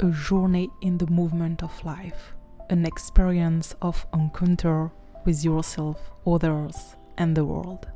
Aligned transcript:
a 0.00 0.10
journey 0.10 0.70
in 0.80 0.98
the 0.98 1.06
movement 1.06 1.62
of 1.62 1.84
life, 1.84 2.34
an 2.70 2.84
experience 2.84 3.74
of 3.80 4.06
encounter 4.12 4.90
with 5.24 5.44
yourself, 5.44 6.10
others, 6.26 6.96
and 7.16 7.36
the 7.36 7.44
world. 7.44 7.86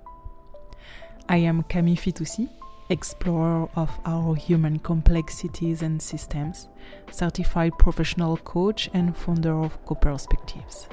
I 1.29 1.39
am 1.39 1.63
Camille 1.65 1.97
Fitoussi, 1.97 2.49
explorer 2.91 3.69
of 3.77 3.91
our 4.07 4.35
human 4.35 4.79
complexities 4.79 5.83
and 5.83 6.01
systems, 6.01 6.69
certified 7.11 7.73
professional 7.79 8.37
coach, 8.39 8.89
and 8.95 9.17
founder 9.17 9.59
of 9.63 9.85
Co 9.85 9.95
Perspectives. 9.95 10.89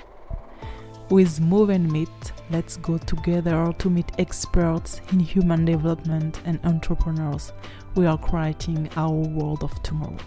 With 1.10 1.40
Move 1.40 1.70
and 1.70 1.92
Meet, 1.92 2.32
let's 2.50 2.78
go 2.78 2.98
together 2.98 3.72
to 3.78 3.90
meet 3.90 4.12
experts 4.18 5.02
in 5.12 5.20
human 5.20 5.64
development 5.64 6.42
and 6.46 6.60
entrepreneurs. 6.64 7.54
We 7.94 8.08
are 8.08 8.18
creating 8.18 8.90
our 8.98 9.12
world 9.12 9.64
of 9.64 9.84
tomorrow. 9.84 10.18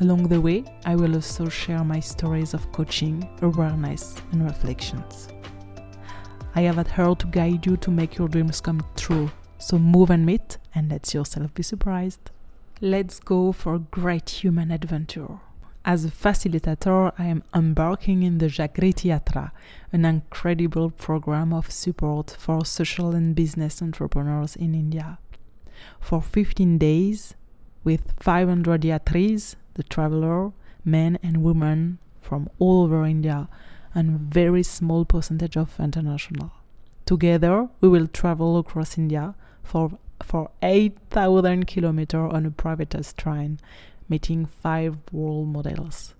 Along 0.00 0.26
the 0.28 0.40
way, 0.40 0.64
I 0.84 0.96
will 0.96 1.14
also 1.14 1.48
share 1.48 1.84
my 1.84 2.00
stories 2.00 2.54
of 2.54 2.70
coaching, 2.72 3.28
awareness, 3.42 4.16
and 4.32 4.44
reflections. 4.44 5.28
I 6.54 6.62
have 6.62 6.78
at 6.78 6.88
heart 6.88 7.20
to 7.20 7.26
guide 7.28 7.64
you 7.64 7.76
to 7.78 7.90
make 7.90 8.16
your 8.16 8.28
dreams 8.28 8.60
come 8.60 8.84
true. 8.96 9.30
So 9.58 9.78
move 9.78 10.10
and 10.10 10.26
meet 10.26 10.58
and 10.74 10.90
let 10.90 11.14
yourself 11.14 11.54
be 11.54 11.62
surprised. 11.62 12.30
Let's 12.80 13.20
go 13.20 13.52
for 13.52 13.74
a 13.74 13.78
great 13.78 14.28
human 14.28 14.70
adventure. 14.70 15.38
As 15.84 16.04
a 16.04 16.10
facilitator, 16.10 17.12
I 17.18 17.24
am 17.26 17.42
embarking 17.54 18.22
in 18.22 18.38
the 18.38 18.46
Jagriti 18.46 19.10
Yatra, 19.10 19.50
an 19.92 20.04
incredible 20.04 20.90
program 20.90 21.52
of 21.52 21.70
support 21.70 22.36
for 22.38 22.64
social 22.64 23.14
and 23.14 23.34
business 23.34 23.82
entrepreneurs 23.82 24.54
in 24.56 24.74
India. 24.74 25.18
For 26.00 26.22
15 26.22 26.78
days, 26.78 27.34
with 27.82 28.12
500 28.20 28.82
yatris, 28.82 29.56
the 29.74 29.82
traveler, 29.82 30.52
men 30.84 31.18
and 31.22 31.42
women 31.42 31.98
from 32.20 32.48
all 32.58 32.84
over 32.84 33.04
India, 33.04 33.48
and 33.94 34.20
very 34.20 34.62
small 34.62 35.04
percentage 35.04 35.56
of 35.56 35.78
international. 35.78 36.52
Together, 37.04 37.68
we 37.80 37.88
will 37.88 38.06
travel 38.06 38.58
across 38.58 38.96
India 38.96 39.34
for 39.62 39.98
for 40.22 40.50
8,000 40.62 41.66
kilometers 41.66 42.32
on 42.32 42.46
a 42.46 42.50
privatized 42.50 43.16
train 43.16 43.58
meeting 44.08 44.46
five 44.46 44.96
world 45.10 45.48
models 45.48 46.14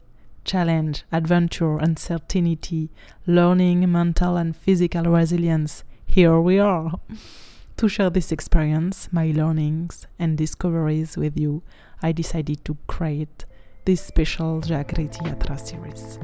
challenge, 0.44 1.04
adventure, 1.12 1.78
uncertainty, 1.78 2.90
learning, 3.28 3.90
mental 3.90 4.36
and 4.36 4.56
physical 4.56 5.04
resilience. 5.04 5.84
Here 6.04 6.40
we 6.40 6.58
are. 6.58 6.92
to 7.76 7.88
share 7.88 8.10
this 8.10 8.32
experience, 8.32 9.08
my 9.12 9.32
learnings, 9.34 10.06
and 10.18 10.36
discoveries 10.36 11.16
with 11.16 11.38
you, 11.38 11.62
I 12.02 12.12
decided 12.12 12.64
to 12.64 12.76
create 12.88 13.44
this 13.84 14.00
special 14.00 14.60
Jagriti 14.60 15.20
Yatra 15.20 15.58
series. 15.58 16.18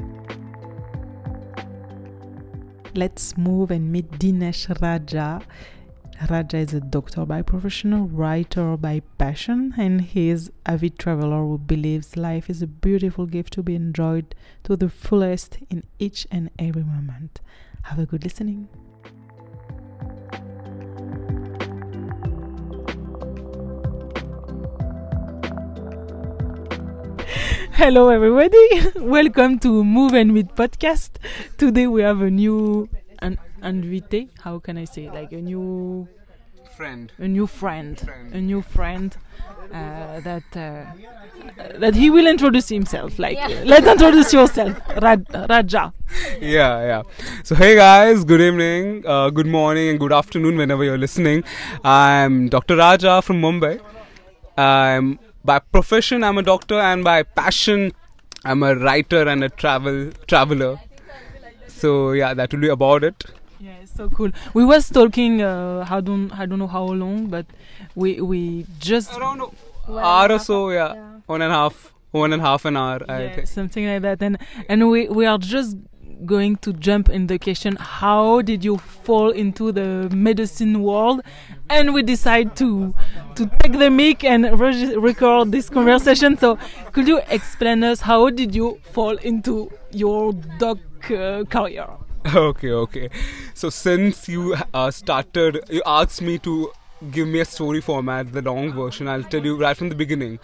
Let's 2.95 3.37
move 3.37 3.71
and 3.71 3.91
meet 3.91 4.11
Dinesh 4.11 4.81
Raja. 4.81 5.41
Raja 6.29 6.57
is 6.57 6.73
a 6.73 6.81
doctor 6.81 7.25
by 7.25 7.41
profession, 7.41 8.13
writer 8.13 8.75
by 8.75 9.01
passion, 9.17 9.73
and 9.77 10.01
he 10.01 10.29
is 10.29 10.51
avid 10.65 10.99
traveler 10.99 11.43
who 11.45 11.57
believes 11.57 12.17
life 12.17 12.49
is 12.49 12.61
a 12.61 12.67
beautiful 12.67 13.25
gift 13.25 13.53
to 13.53 13.63
be 13.63 13.75
enjoyed 13.75 14.35
to 14.63 14.75
the 14.75 14.89
fullest 14.89 15.59
in 15.69 15.83
each 15.97 16.27
and 16.29 16.49
every 16.59 16.83
moment. 16.83 17.39
Have 17.83 17.99
a 17.99 18.05
good 18.05 18.23
listening. 18.25 18.67
Hello, 27.79 28.09
everybody. 28.09 28.65
Welcome 28.99 29.59
to 29.59 29.83
Move 29.83 30.13
and 30.13 30.33
Meet 30.33 30.55
podcast. 30.55 31.11
Today 31.57 31.87
we 31.87 32.01
have 32.01 32.21
a 32.21 32.29
new 32.29 32.89
an 33.19 33.37
invité. 33.63 34.27
How 34.43 34.59
can 34.59 34.77
I 34.77 34.85
say? 34.85 35.09
Like 35.09 35.31
a 35.31 35.41
new 35.41 36.07
friend. 36.75 37.11
a 37.17 37.27
new 37.27 37.47
friend, 37.47 37.99
Friend. 37.99 38.33
a 38.33 38.41
new 38.41 38.61
friend 38.61 39.15
uh, 39.73 40.19
that 40.27 40.43
uh, 40.55 40.85
that 41.79 41.95
he 41.95 42.09
will 42.09 42.27
introduce 42.27 42.69
himself. 42.69 43.17
Like, 43.19 43.37
let's 43.65 43.87
introduce 43.87 44.33
yourself, 44.33 44.77
Raj- 45.01 45.25
Raja. 45.49 45.93
Yeah, 46.41 46.73
yeah. 46.91 47.01
So, 47.43 47.55
hey 47.55 47.75
guys, 47.75 48.23
good 48.23 48.41
evening, 48.41 49.03
uh, 49.05 49.29
good 49.29 49.47
morning, 49.47 49.89
and 49.89 49.99
good 49.99 50.13
afternoon 50.13 50.57
whenever 50.57 50.83
you're 50.83 50.97
listening. 50.97 51.43
I'm 51.83 52.49
Dr. 52.49 52.75
Raja 52.77 53.21
from 53.21 53.41
Mumbai. 53.41 53.79
I'm 54.57 55.19
by 55.43 55.59
profession 55.59 56.23
I'm 56.23 56.37
a 56.37 56.43
doctor, 56.43 56.79
and 56.79 57.03
by 57.03 57.23
passion 57.23 57.91
I'm 58.45 58.63
a 58.63 58.75
writer 58.75 59.27
and 59.27 59.43
a 59.43 59.49
travel 59.49 60.11
traveler. 60.27 60.79
So 61.67 62.11
yeah, 62.11 62.33
that 62.33 62.51
will 62.53 62.59
be 62.61 62.69
about 62.69 63.03
it. 63.03 63.23
Yeah, 63.59 63.71
it's 63.83 63.93
so 63.93 64.09
cool. 64.09 64.31
We 64.53 64.63
was 64.65 64.89
talking. 64.89 65.41
Uh, 65.41 65.85
I 65.89 65.99
don't 66.01 66.31
I 66.31 66.45
don't 66.45 66.59
know 66.59 66.67
how 66.67 66.83
long, 66.85 67.27
but 67.27 67.45
we 67.95 68.21
we 68.21 68.65
just 68.79 69.15
Around 69.17 69.41
an 69.41 69.97
hour 69.97 70.31
or 70.31 70.39
so, 70.39 70.69
yeah, 70.69 70.93
one 71.25 71.41
and 71.41 71.51
a 71.51 71.55
half, 71.55 71.93
one 72.11 72.31
and 72.33 72.41
a 72.41 72.45
half 72.45 72.65
an 72.65 72.77
hour. 72.77 72.99
I 73.09 73.21
Yeah, 73.23 73.35
think. 73.35 73.47
something 73.47 73.85
like 73.85 74.01
that 74.03 74.21
and 74.21 74.37
and 74.69 74.89
we 74.89 75.07
we 75.09 75.25
are 75.25 75.37
just 75.37 75.77
going 76.25 76.55
to 76.57 76.73
jump 76.73 77.09
in 77.09 77.27
the 77.27 77.39
question 77.39 77.75
how 77.77 78.41
did 78.41 78.63
you 78.63 78.77
fall 78.77 79.29
into 79.29 79.71
the 79.71 80.09
medicine 80.13 80.81
world 80.81 81.21
and 81.69 81.93
we 81.93 82.01
decide 82.03 82.55
to 82.55 82.93
to 83.35 83.49
take 83.59 83.77
the 83.79 83.89
mic 83.89 84.23
and 84.23 84.59
reg- 84.59 84.97
record 84.97 85.51
this 85.51 85.69
conversation 85.69 86.37
so 86.37 86.57
could 86.91 87.07
you 87.07 87.21
explain 87.29 87.83
us 87.83 88.01
how 88.01 88.29
did 88.29 88.53
you 88.53 88.79
fall 88.91 89.15
into 89.17 89.71
your 89.91 90.33
doc 90.57 90.77
uh, 91.11 91.43
career 91.45 91.87
Okay, 92.35 92.71
okay. 92.71 93.09
So 93.53 93.69
since 93.69 94.27
you 94.27 94.55
uh, 94.73 94.91
started, 94.91 95.61
you 95.69 95.81
asked 95.85 96.21
me 96.21 96.37
to 96.39 96.71
give 97.11 97.27
me 97.27 97.39
a 97.39 97.45
story 97.45 97.81
format, 97.81 98.33
the 98.33 98.41
long 98.41 98.73
version. 98.73 99.07
I'll 99.07 99.23
tell 99.23 99.43
you 99.43 99.57
right 99.57 99.75
from 99.75 99.89
the 99.89 99.95
beginning. 99.95 100.39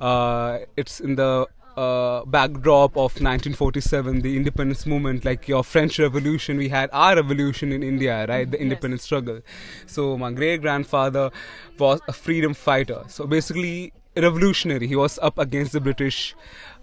Uh, 0.00 0.58
it's 0.76 1.00
in 1.00 1.14
the 1.14 1.46
uh, 1.76 2.24
backdrop 2.24 2.92
of 2.92 3.20
1947, 3.20 4.20
the 4.20 4.36
independence 4.36 4.86
movement, 4.86 5.24
like 5.24 5.48
your 5.48 5.64
French 5.64 5.98
Revolution. 5.98 6.56
We 6.56 6.68
had 6.68 6.90
our 6.92 7.16
revolution 7.16 7.72
in 7.72 7.82
India, 7.82 8.26
right? 8.28 8.50
The 8.50 8.60
independence 8.60 9.02
struggle. 9.02 9.40
So 9.86 10.16
my 10.16 10.32
great 10.32 10.60
grandfather 10.60 11.30
was 11.78 12.00
a 12.08 12.12
freedom 12.12 12.54
fighter. 12.54 13.02
So 13.08 13.26
basically, 13.26 13.92
revolutionary. 14.16 14.86
He 14.86 14.96
was 14.96 15.18
up 15.20 15.38
against 15.38 15.72
the 15.72 15.80
British, 15.80 16.34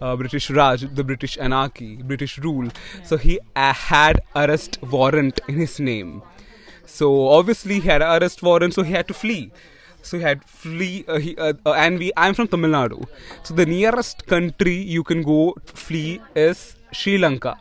uh, 0.02 0.16
British 0.16 0.50
Raj, 0.50 0.82
the 0.82 1.04
British 1.04 1.38
anarchy, 1.38 1.98
British 1.98 2.38
rule. 2.40 2.70
So 3.04 3.18
he 3.18 3.40
uh, 3.56 3.74
had 3.74 4.22
arrest 4.36 4.82
warrant 4.84 5.40
in 5.48 5.56
his 5.56 5.80
name. 5.80 6.22
So 6.86 7.30
obviously 7.30 7.80
he 7.80 7.88
had 7.88 8.02
an 8.02 8.22
arrest 8.22 8.44
warrant, 8.44 8.74
so 8.74 8.84
he 8.84 8.94
had 8.94 9.08
to 9.08 9.14
flee. 9.14 9.52
So 10.02 10.18
he 10.18 10.24
had 10.24 10.44
flee, 10.44 11.06
uh, 11.08 11.20
uh, 11.38 11.54
uh, 11.66 11.74
and 11.74 12.00
we. 12.00 12.12
I'm 12.18 12.34
from 12.34 12.48
Tamil 12.48 12.72
Nadu, 12.72 13.08
so 13.44 13.54
the 13.54 13.66
nearest 13.66 14.26
country 14.26 14.76
you 14.76 15.04
can 15.04 15.22
go 15.24 15.56
flee 15.66 16.22
is 16.36 16.76
Sri 16.92 17.18
Lanka. 17.18 17.60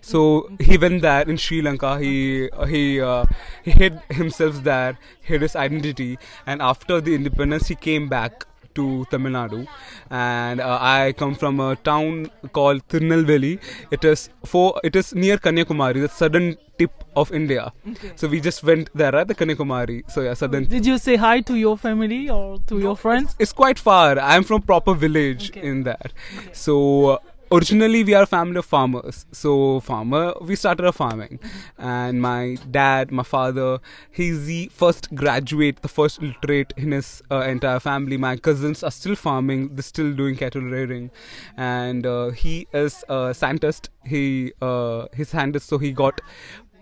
So 0.00 0.50
he 0.60 0.76
went 0.76 1.00
there 1.00 1.22
in 1.22 1.38
Sri 1.38 1.62
Lanka. 1.62 1.98
He 1.98 2.50
uh, 2.50 2.66
he 2.66 3.00
uh, 3.00 3.24
he 3.62 3.70
hid 3.70 4.00
himself 4.10 4.62
there, 4.62 4.98
hid 5.22 5.40
his 5.40 5.56
identity, 5.56 6.18
and 6.46 6.60
after 6.60 7.00
the 7.00 7.14
independence, 7.14 7.68
he 7.68 7.74
came 7.74 8.08
back 8.08 8.46
to 8.74 9.04
Tamil 9.10 9.32
Nadu. 9.32 9.66
And 10.10 10.60
uh, 10.60 10.78
I 10.80 11.14
come 11.16 11.34
from 11.34 11.60
a 11.60 11.76
town 11.76 12.30
called 12.52 12.86
Tirunelveli. 12.88 13.58
It 13.90 14.04
is 14.04 14.28
for 14.44 14.80
it 14.84 14.96
is 14.96 15.14
near 15.14 15.38
Kanyakumari, 15.38 16.00
the 16.00 16.08
southern 16.08 16.56
tip 16.78 17.04
of 17.16 17.30
India. 17.32 17.72
So 18.16 18.26
we 18.28 18.40
just 18.40 18.62
went 18.64 18.90
there, 18.94 19.12
right, 19.12 19.26
the 19.26 19.34
Kanyakumari. 19.34 19.98
So 20.10 20.22
yeah, 20.22 20.34
southern. 20.34 20.64
did 20.64 20.84
you 20.84 20.98
say 20.98 21.16
hi 21.16 21.40
to 21.42 21.54
your 21.54 21.76
family 21.78 22.28
or 22.28 22.58
to 22.66 22.78
your 22.80 22.96
friends 22.96 23.36
It's 23.38 23.52
quite 23.52 23.78
far. 23.78 24.18
I'm 24.18 24.42
from 24.42 24.62
proper 24.62 24.94
village 24.94 25.50
Okay. 25.50 25.62
in 25.68 25.84
that. 25.84 26.12
So 26.52 26.76
uh, 27.10 27.18
originally 27.54 28.02
we 28.04 28.14
are 28.14 28.22
a 28.22 28.26
family 28.26 28.58
of 28.58 28.64
farmers. 28.64 29.26
So 29.32 29.80
farmer, 29.80 30.34
we 30.40 30.56
started 30.56 30.90
farming, 30.92 31.38
and 31.78 32.20
my 32.20 32.56
dad, 32.70 33.12
my 33.12 33.22
father, 33.22 33.78
he's 34.10 34.46
the 34.46 34.70
first 34.82 35.14
graduate, 35.14 35.82
the 35.82 35.88
first 35.88 36.22
literate 36.22 36.72
in 36.76 36.92
his 36.92 37.22
uh, 37.30 37.40
entire 37.40 37.80
family. 37.80 38.16
My 38.16 38.36
cousins 38.36 38.82
are 38.82 38.90
still 38.90 39.14
farming. 39.14 39.68
They're 39.74 39.82
still 39.90 40.12
doing 40.22 40.36
cattle 40.36 40.62
rearing, 40.62 41.10
and 41.56 42.06
uh, 42.06 42.30
he 42.30 42.66
is 42.72 43.04
a 43.08 43.22
scientist. 43.34 43.90
He 44.04 44.52
uh, 44.60 45.06
his 45.12 45.32
hand 45.32 45.56
is 45.56 45.64
so 45.64 45.78
he 45.78 45.92
got 45.92 46.20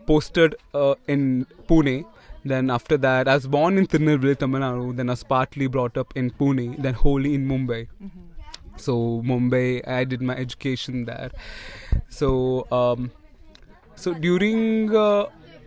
posted 0.06 0.56
uh, 0.74 0.94
in 1.06 1.46
Pune. 1.68 2.04
Then 2.44 2.70
after 2.70 2.96
that, 2.96 3.28
I 3.28 3.34
was 3.34 3.46
born 3.46 3.78
in 3.78 3.86
Tirunelveli, 3.86 4.36
Tamil 4.38 4.60
Nadu. 4.60 4.96
Then 4.96 5.10
I 5.10 5.12
was 5.12 5.22
partly 5.22 5.68
brought 5.68 5.96
up 5.96 6.16
in 6.16 6.30
Pune. 6.30 6.82
Then 6.82 6.94
wholly 6.94 7.34
in 7.36 7.46
Mumbai. 7.46 7.86
So 8.82 9.22
Mumbai, 9.24 9.86
I 9.86 10.04
did 10.04 10.22
my 10.22 10.34
education 10.34 11.04
there. 11.04 11.30
So 12.08 12.66
um, 12.70 13.12
so 13.94 14.12
during 14.14 14.94
uh, 14.94 15.26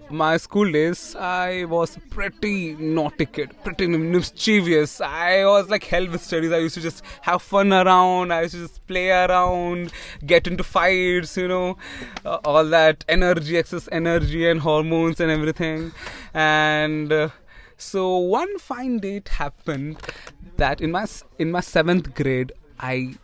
my 0.09 0.35
school 0.37 0.69
days, 0.71 1.15
I 1.15 1.65
was 1.65 1.97
pretty 2.09 2.75
naughty 2.75 3.25
kid, 3.25 3.55
pretty 3.63 3.87
mischievous. 3.87 4.99
I 5.01 5.45
was 5.45 5.69
like 5.69 5.85
hell 5.85 6.07
with 6.07 6.21
studies. 6.21 6.51
I 6.51 6.57
used 6.57 6.75
to 6.75 6.81
just 6.81 7.03
have 7.21 7.41
fun 7.41 7.71
around. 7.71 8.33
I 8.33 8.41
used 8.41 8.55
to 8.55 8.61
just 8.61 8.85
play 8.85 9.09
around, 9.09 9.93
get 10.25 10.47
into 10.47 10.63
fights, 10.63 11.37
you 11.37 11.47
know, 11.47 11.77
uh, 12.25 12.39
all 12.43 12.65
that 12.65 13.05
energy, 13.07 13.57
excess 13.57 13.87
energy, 13.91 14.47
and 14.49 14.59
hormones 14.59 15.19
and 15.19 15.31
everything. 15.31 15.93
And 16.33 17.11
uh, 17.11 17.29
so 17.77 18.17
one 18.17 18.59
fine 18.59 18.99
date 18.99 19.29
happened 19.29 19.97
that 20.57 20.81
in 20.81 20.91
my 20.91 21.05
in 21.39 21.51
my 21.51 21.61
seventh 21.61 22.13
grade, 22.13 22.51
I 22.79 23.15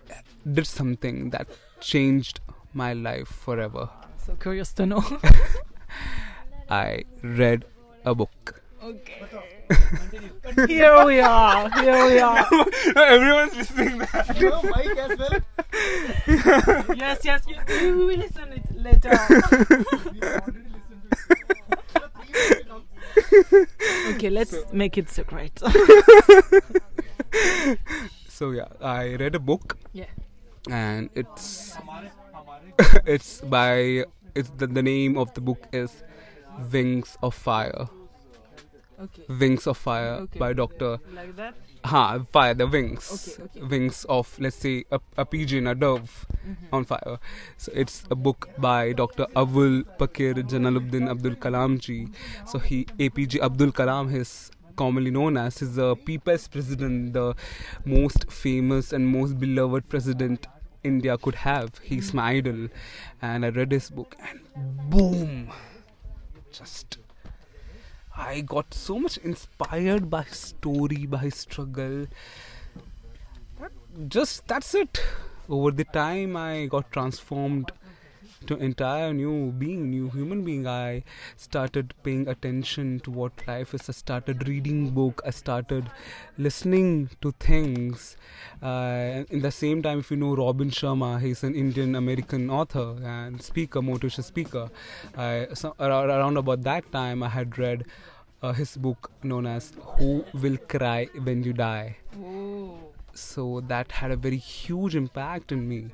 did 0.51 0.67
something 0.67 1.29
that 1.31 1.47
changed 1.79 2.39
my 2.73 2.93
life 2.93 3.27
forever. 3.27 3.89
So 4.25 4.35
curious 4.35 4.71
to 4.73 4.85
know. 4.85 5.03
I 6.69 7.03
read 7.21 7.65
a 8.05 8.15
book. 8.15 8.61
Okay. 8.83 9.21
here 10.67 11.05
we 11.05 11.19
are. 11.19 11.69
Here 11.81 12.05
we 12.05 12.19
are. 12.19 12.45
Everyone's 12.95 13.55
listening. 13.55 13.97
That. 13.99 14.41
No, 14.41 14.61
Mike 14.63 14.97
as 14.97 15.19
well. 15.19 15.39
yes, 16.97 17.19
yes. 17.23 17.43
You, 17.47 17.55
you 17.79 17.97
will 17.97 18.17
listen 18.17 18.53
it 18.53 18.63
later. 18.75 19.11
We 19.11 19.17
already 20.23 20.63
listened 20.73 21.03
to 21.03 21.09
it. 22.39 22.67
No, 22.67 22.81
okay, 24.15 24.29
let's 24.29 24.55
make 24.73 24.97
it 24.97 25.09
secret. 25.09 25.61
So 28.41 28.49
yeah, 28.57 28.73
I 28.81 29.13
read 29.21 29.35
a 29.35 29.39
book 29.39 29.77
yeah. 29.93 30.09
and 30.67 31.11
it's 31.13 31.77
it's 33.05 33.39
by 33.41 34.01
it's 34.33 34.49
the, 34.57 34.65
the 34.65 34.81
name 34.81 35.15
of 35.15 35.31
the 35.35 35.41
book 35.41 35.67
is 35.71 36.01
Wings 36.73 37.19
of 37.21 37.35
Fire. 37.35 37.85
Okay. 38.99 39.21
Wings 39.29 39.67
of 39.67 39.77
Fire 39.77 40.25
Okay. 40.25 40.39
by 40.39 40.53
Doctor 40.53 40.97
Like 41.13 41.35
that. 41.35 41.53
Ha 41.85 42.25
Fire 42.33 42.55
the 42.55 42.65
wings. 42.65 43.37
Okay. 43.37 43.61
Wings 43.61 44.05
of 44.09 44.33
let's 44.39 44.55
say 44.57 44.85
a, 44.91 44.99
a 45.17 45.25
pigeon, 45.25 45.67
a 45.67 45.75
dove 45.75 46.25
Mm-hmm. 46.41 46.73
on 46.73 46.85
fire. 46.85 47.19
So 47.57 47.71
it's 47.75 48.03
a 48.09 48.15
book 48.15 48.49
by 48.57 48.93
Dr. 48.93 49.27
Abul 49.35 49.83
Pakir 50.01 50.33
Jalaluddin 50.41 51.07
Abdul 51.07 51.35
Kalam 51.35 51.77
ji. 51.77 52.07
So 52.47 52.57
he 52.57 52.85
APJ 52.97 53.39
Abdul 53.39 53.71
Kalam 53.71 54.09
is 54.15 54.49
commonly 54.81 55.11
known 55.11 55.37
as 55.37 55.61
is 55.61 55.75
the 55.75 55.95
people's 55.95 56.47
president, 56.47 57.13
the 57.13 57.27
most 57.85 58.31
famous 58.31 58.91
and 58.93 59.07
most 59.07 59.37
beloved 59.39 59.87
president 59.89 60.47
India 60.83 61.17
could 61.17 61.35
have. 61.35 61.77
He's 61.83 62.13
my 62.13 62.29
idol, 62.31 62.67
and 63.21 63.45
I 63.45 63.49
read 63.49 63.71
his 63.71 63.89
book, 63.89 64.15
and 64.29 64.39
boom, 64.89 65.51
just 66.51 66.97
I 68.15 68.41
got 68.41 68.73
so 68.73 68.99
much 68.99 69.17
inspired 69.17 70.09
by 70.09 70.23
his 70.23 70.37
story, 70.37 71.05
by 71.05 71.19
his 71.19 71.35
struggle. 71.35 72.07
That- 73.59 74.09
Just 74.15 74.47
that's 74.47 74.73
it. 74.75 75.01
Over 75.49 75.71
the 75.71 75.83
time, 75.85 76.35
I 76.37 76.65
got 76.73 76.91
transformed 76.91 77.71
to 78.47 78.55
entire 78.57 79.13
new 79.13 79.51
being, 79.51 79.89
new 79.89 80.09
human 80.09 80.43
being. 80.43 80.67
I 80.67 81.03
started 81.37 81.93
paying 82.03 82.27
attention 82.27 82.99
to 83.01 83.11
what 83.11 83.31
life 83.47 83.73
is. 83.73 83.89
I 83.89 83.93
started 83.93 84.47
reading 84.47 84.89
book. 84.91 85.21
I 85.25 85.31
started 85.31 85.89
listening 86.37 87.09
to 87.21 87.31
things. 87.39 88.17
Uh, 88.61 89.23
in 89.29 89.41
the 89.41 89.51
same 89.51 89.81
time, 89.81 89.99
if 89.99 90.11
you 90.11 90.17
know 90.17 90.35
Robin 90.35 90.69
Sharma, 90.69 91.19
he's 91.21 91.43
an 91.43 91.55
Indian 91.55 91.95
American 91.95 92.49
author 92.49 92.95
and 93.03 93.41
speaker, 93.41 93.79
motivational 93.81 94.23
speaker. 94.23 94.69
I, 95.17 95.47
so, 95.53 95.75
around, 95.79 96.37
about 96.37 96.63
that 96.63 96.91
time, 96.91 97.23
I 97.23 97.29
had 97.29 97.57
read 97.57 97.85
uh, 98.41 98.53
his 98.53 98.75
book 98.77 99.11
known 99.23 99.45
as 99.45 99.73
"Who 99.97 100.25
Will 100.33 100.57
Cry 100.57 101.09
When 101.23 101.43
You 101.43 101.53
Die." 101.53 101.97
Oh. 102.17 102.77
so 103.13 103.61
that 103.67 103.91
had 103.91 104.11
a 104.11 104.15
very 104.15 104.37
huge 104.37 104.95
impact 104.95 105.51
in 105.51 105.67
me 105.67 105.89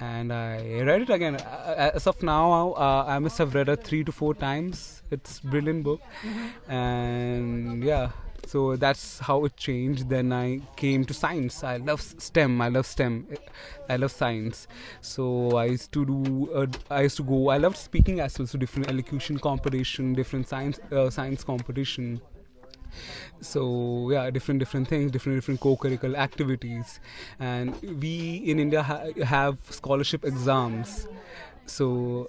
and 0.00 0.32
i 0.32 0.56
read 0.82 1.02
it 1.02 1.10
again. 1.10 1.36
As 1.36 2.06
of 2.06 2.22
now 2.22 2.72
uh, 2.72 3.04
i 3.06 3.18
must 3.18 3.38
have 3.38 3.54
read 3.54 3.68
it 3.68 3.84
three 3.84 4.04
to 4.04 4.12
four 4.12 4.34
times. 4.34 5.02
It's 5.10 5.40
brilliant 5.40 5.84
book. 5.84 6.00
And 6.68 7.82
yeah. 7.84 8.10
So 8.46 8.76
that's 8.76 9.20
how 9.20 9.44
it 9.46 9.56
changed. 9.56 10.08
Then 10.08 10.32
i 10.32 10.60
came 10.76 11.04
to 11.06 11.14
science. 11.14 11.64
I 11.64 11.78
love 11.78 12.02
stem. 12.02 12.60
I 12.60 12.68
love 12.68 12.86
stem. 12.86 13.26
I 13.88 13.96
love 13.96 14.10
science. 14.12 14.66
So 15.00 15.56
i 15.56 15.66
used 15.66 15.92
to 15.92 16.04
do 16.04 16.50
uh, 16.54 16.66
i 16.90 17.02
used 17.02 17.16
to 17.18 17.22
go 17.22 17.48
i 17.48 17.56
loved 17.56 17.76
speaking 17.76 18.20
as 18.20 18.38
well. 18.38 18.46
So 18.46 18.58
different 18.58 18.88
elocution 18.90 19.38
competition 19.38 20.12
different 20.14 20.48
science 20.48 20.80
uh, 20.92 21.08
science 21.10 21.44
competition 21.44 22.20
so 23.40 24.08
yeah 24.10 24.30
different 24.30 24.58
different 24.58 24.88
things 24.88 25.10
different 25.10 25.36
different 25.36 25.60
co-curricular 25.60 26.16
activities 26.16 27.00
and 27.38 27.74
we 28.00 28.42
in 28.44 28.58
india 28.58 28.82
ha- 28.82 29.04
have 29.24 29.58
scholarship 29.70 30.24
exams 30.24 31.06
so 31.66 32.28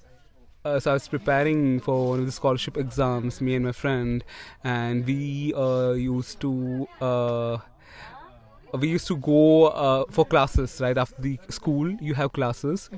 uh, 0.63 0.79
so 0.79 0.91
I 0.91 0.94
was 0.95 1.07
preparing 1.07 1.79
for 1.79 2.09
one 2.09 2.19
of 2.21 2.25
the 2.25 2.31
scholarship 2.31 2.75
exams, 2.75 3.39
me 3.39 3.53
and 3.53 3.65
my 3.65 3.71
friend, 3.71 4.23
and 4.63 5.06
we 5.06 5.53
uh, 5.56 5.91
used 5.91 6.39
to 6.41 6.88
uh, 7.00 7.57
we 8.73 8.89
used 8.89 9.07
to 9.07 9.15
go 9.18 9.68
uh, 9.68 10.03
for 10.09 10.25
classes 10.25 10.81
right 10.81 10.97
after 10.97 11.21
the 11.21 11.39
school. 11.50 11.89
You 12.01 12.13
have 12.15 12.33
classes, 12.33 12.89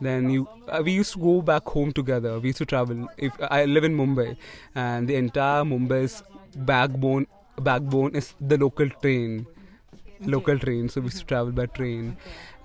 then 0.00 0.28
you 0.28 0.48
uh, 0.68 0.82
we 0.84 0.92
used 0.92 1.12
to 1.14 1.18
go 1.18 1.40
back 1.40 1.66
home 1.66 1.92
together. 1.92 2.38
We 2.40 2.48
used 2.48 2.58
to 2.58 2.66
travel. 2.66 3.08
If 3.16 3.32
I 3.50 3.64
live 3.64 3.84
in 3.84 3.96
Mumbai, 3.96 4.36
and 4.74 5.08
the 5.08 5.16
entire 5.16 5.62
Mumbai's 5.64 6.22
backbone 6.54 7.26
backbone 7.60 8.14
is 8.14 8.34
the 8.40 8.58
local 8.58 8.88
train. 8.90 9.46
Local 10.20 10.58
train. 10.58 10.88
so 10.88 11.00
we 11.00 11.06
used 11.06 11.18
to 11.18 11.24
travel 11.26 11.52
by 11.52 11.66
train. 11.66 12.16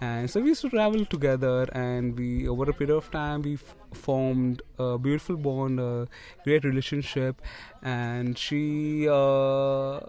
And 0.01 0.29
so 0.29 0.39
we 0.39 0.49
used 0.49 0.61
to 0.61 0.69
travel 0.69 1.05
together 1.05 1.63
and 1.73 2.17
we 2.17 2.47
over 2.47 2.69
a 2.69 2.73
period 2.73 2.95
of 2.95 3.11
time 3.11 3.41
we 3.41 3.55
f- 3.55 3.75
formed 3.93 4.61
a 4.77 4.97
beautiful 4.97 5.35
bond 5.35 5.79
a 5.79 6.07
great 6.43 6.63
relationship. 6.63 7.41
And 7.81 8.37
she 8.37 9.07
uh, 9.09 9.99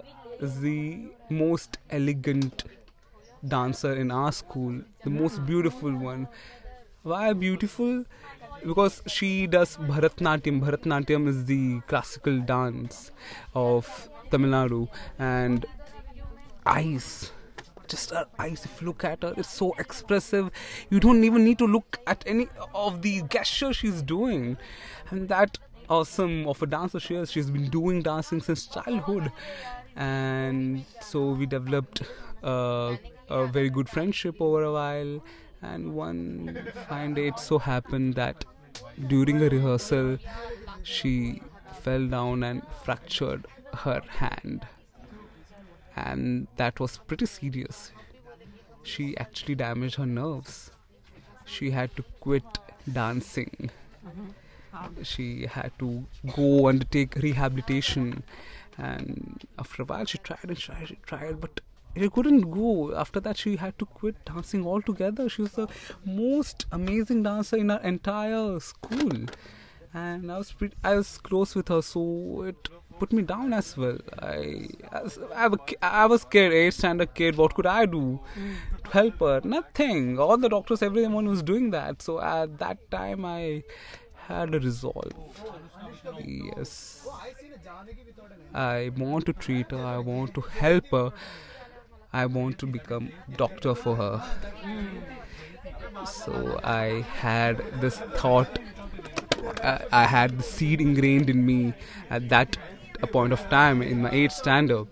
is 0.41 0.61
the 0.61 1.09
most 1.29 1.79
elegant 1.91 2.65
dancer 3.47 3.95
in 3.95 4.11
our 4.11 4.33
school. 4.33 4.81
The 5.05 5.11
most 5.11 5.45
beautiful 5.47 5.93
one. 5.97 6.29
Why 7.03 7.33
beautiful 7.33 8.05
because 8.65 9.03
she 9.07 9.47
does 9.47 9.77
bharatanatyam. 9.77 10.61
Bharatanatyam 10.61 11.29
is 11.29 11.45
the 11.47 11.81
classical 11.89 12.41
dance 12.41 13.11
of 13.55 14.09
tamil 14.31 14.51
nadu. 14.51 14.89
And 15.19 15.67
eyes 16.67 17.33
just 17.89 18.11
her 18.11 18.25
eyes 18.39 18.65
if 18.65 18.81
you 18.81 18.87
look 18.87 19.03
at 19.05 19.23
her 19.23 19.35
it's 19.37 19.53
so 19.53 19.75
expressive. 19.79 20.51
You 20.91 21.01
don't 21.01 21.25
even 21.25 21.45
need 21.45 21.59
to 21.59 21.67
look 21.67 21.99
at 22.07 22.23
any 22.27 22.49
of 22.75 23.03
the 23.03 23.23
gesture 23.23 23.73
she's 23.73 24.01
doing. 24.03 24.57
And 25.11 25.29
that 25.29 25.59
awesome 25.89 26.47
of 26.47 26.63
a 26.63 26.67
dancer 26.67 27.01
she 27.01 27.17
is. 27.17 27.33
She's 27.33 27.51
been 27.51 27.69
doing 27.69 28.03
dancing 28.03 28.41
since 28.41 28.67
childhood. 28.67 29.33
And 29.97 30.85
so 31.03 31.33
we 31.33 31.47
developed 31.47 32.03
uh, 32.45 32.97
a 33.29 33.47
very 33.47 33.71
good 33.71 33.89
friendship 33.89 34.41
over 34.41 34.63
a 34.63 34.73
while 34.73 35.21
and 35.63 35.95
one 35.95 36.59
fine 36.89 37.15
day 37.15 37.29
it 37.29 37.39
so 37.39 37.59
happened 37.59 38.15
that 38.15 38.45
during 39.09 39.43
a 39.43 39.49
rehearsal 39.49 40.19
she 40.83 41.43
fell 41.83 42.07
down 42.07 42.43
and 42.43 42.63
fractured 42.85 43.47
her 43.75 44.01
hand 44.09 44.67
and 45.97 46.47
that 46.57 46.81
was 46.81 46.99
pretty 46.99 47.27
serious. 47.27 47.93
She 48.83 49.17
actually 49.19 49.55
damaged 49.55 49.97
her 49.97 50.07
nerves. 50.07 50.71
She 51.45 51.71
had 51.71 51.95
to 51.97 52.05
quit 52.21 52.45
dancing. 52.91 53.71
She 55.03 55.47
had 55.47 55.73
to 55.81 56.05
go 56.35 56.69
undertake 56.69 57.17
rehabilitation, 57.17 58.23
and 58.79 59.45
after 59.59 59.83
a 59.83 59.85
while, 59.85 60.05
she 60.05 60.19
tried 60.19 60.45
and 60.45 60.57
tried, 60.57 60.89
she 60.89 60.97
tried, 61.03 61.41
but 61.41 61.61
it 61.95 62.13
couldn't 62.13 62.51
go. 62.51 62.95
After 62.95 63.21
that, 63.21 63.37
she 63.37 63.57
had 63.57 63.79
to 63.79 63.87
quit 63.87 64.25
dancing 64.25 64.67
altogether. 64.67 65.29
She 65.29 65.43
was 65.43 65.53
the 65.53 65.69
most 66.05 66.67
amazing 66.73 67.23
dancer 67.23 67.57
in 67.57 67.71
our 67.71 67.81
entire 67.81 68.61
school, 68.61 69.27
and 69.93 70.31
I 70.31 70.39
was 70.39 70.53
pretty, 70.53 70.77
I 70.85 70.95
was 70.95 71.19
close 71.19 71.55
with 71.55 71.69
her, 71.69 71.83
so 71.83 72.43
it 72.43 72.69
put 72.99 73.13
me 73.13 73.23
down 73.23 73.53
as 73.53 73.77
well. 73.77 73.99
I, 74.21 74.69
I, 74.93 75.49
I 75.83 76.07
was 76.07 76.25
kid, 76.25 76.53
eighth 76.53 76.75
standard 76.75 77.15
kid. 77.15 77.37
What 77.37 77.55
could 77.55 77.67
I 77.67 77.87
do 77.87 78.21
to 78.85 78.91
help 78.91 79.21
her? 79.21 79.41
Nothing. 79.43 80.19
All 80.19 80.37
the 80.37 80.49
doctors, 80.49 80.83
everyone 80.83 81.27
was 81.27 81.43
doing 81.43 81.71
that. 81.71 82.03
So 82.03 82.21
at 82.21 82.59
that 82.59 82.91
time, 82.91 83.25
I 83.25 83.63
had 84.29 84.55
a 84.55 84.61
resolve. 84.61 85.13
Yes, 86.25 87.07
I 88.55 88.91
want 88.97 89.27
to 89.27 89.33
treat 89.33 89.71
her. 89.71 89.85
I 89.85 89.99
want 89.99 90.35
to 90.35 90.41
help 90.43 90.87
her. 90.91 91.13
I 92.13 92.27
want 92.27 92.59
to 92.59 92.67
become 92.67 93.11
doctor 93.37 93.75
for 93.75 93.97
her. 93.97 94.23
So 96.07 96.61
I 96.65 97.05
had 97.21 97.59
this 97.81 97.99
thought 98.21 98.59
I 99.93 100.05
had 100.07 100.39
the 100.39 100.43
seed 100.43 100.81
ingrained 100.81 101.31
in 101.31 101.45
me 101.45 101.75
at 102.09 102.29
that 102.29 102.57
point 103.13 103.33
of 103.33 103.49
time 103.49 103.83
in 103.83 104.03
my 104.03 104.11
eighth 104.11 104.33
standard. 104.33 104.87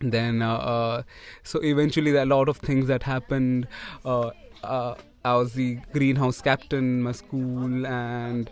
Then, 0.00 0.40
uh, 0.42 0.54
uh, 0.54 1.02
so 1.42 1.60
eventually, 1.62 2.10
there 2.10 2.22
are 2.22 2.24
a 2.24 2.36
lot 2.36 2.48
of 2.48 2.56
things 2.56 2.86
that 2.86 3.02
happened. 3.02 3.66
Uh, 4.04 4.30
uh, 4.64 4.94
I 5.24 5.34
was 5.34 5.52
the 5.52 5.78
greenhouse 5.92 6.40
captain 6.40 6.78
in 6.78 7.02
my 7.02 7.12
school, 7.12 7.86
and 7.86 8.50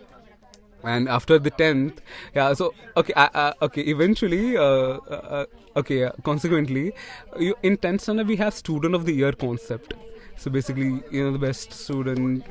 and 0.83 1.09
after 1.09 1.37
the 1.39 1.51
10th 1.51 1.97
yeah 2.35 2.53
so 2.53 2.73
okay 2.97 3.13
uh, 3.13 3.29
uh, 3.33 3.53
okay 3.61 3.81
eventually 3.81 4.57
uh, 4.57 4.63
uh, 4.63 5.21
uh, 5.37 5.45
okay 5.75 6.03
uh, 6.05 6.11
consequently 6.23 6.93
you, 7.39 7.55
in 7.63 7.77
10th 7.77 8.01
standard 8.01 8.27
we 8.27 8.35
have 8.37 8.53
student 8.53 8.95
of 8.95 9.05
the 9.05 9.13
year 9.13 9.31
concept 9.33 9.93
so 10.37 10.49
basically 10.49 11.01
you 11.11 11.23
know 11.23 11.31
the 11.31 11.37
best 11.39 11.73
student 11.73 12.45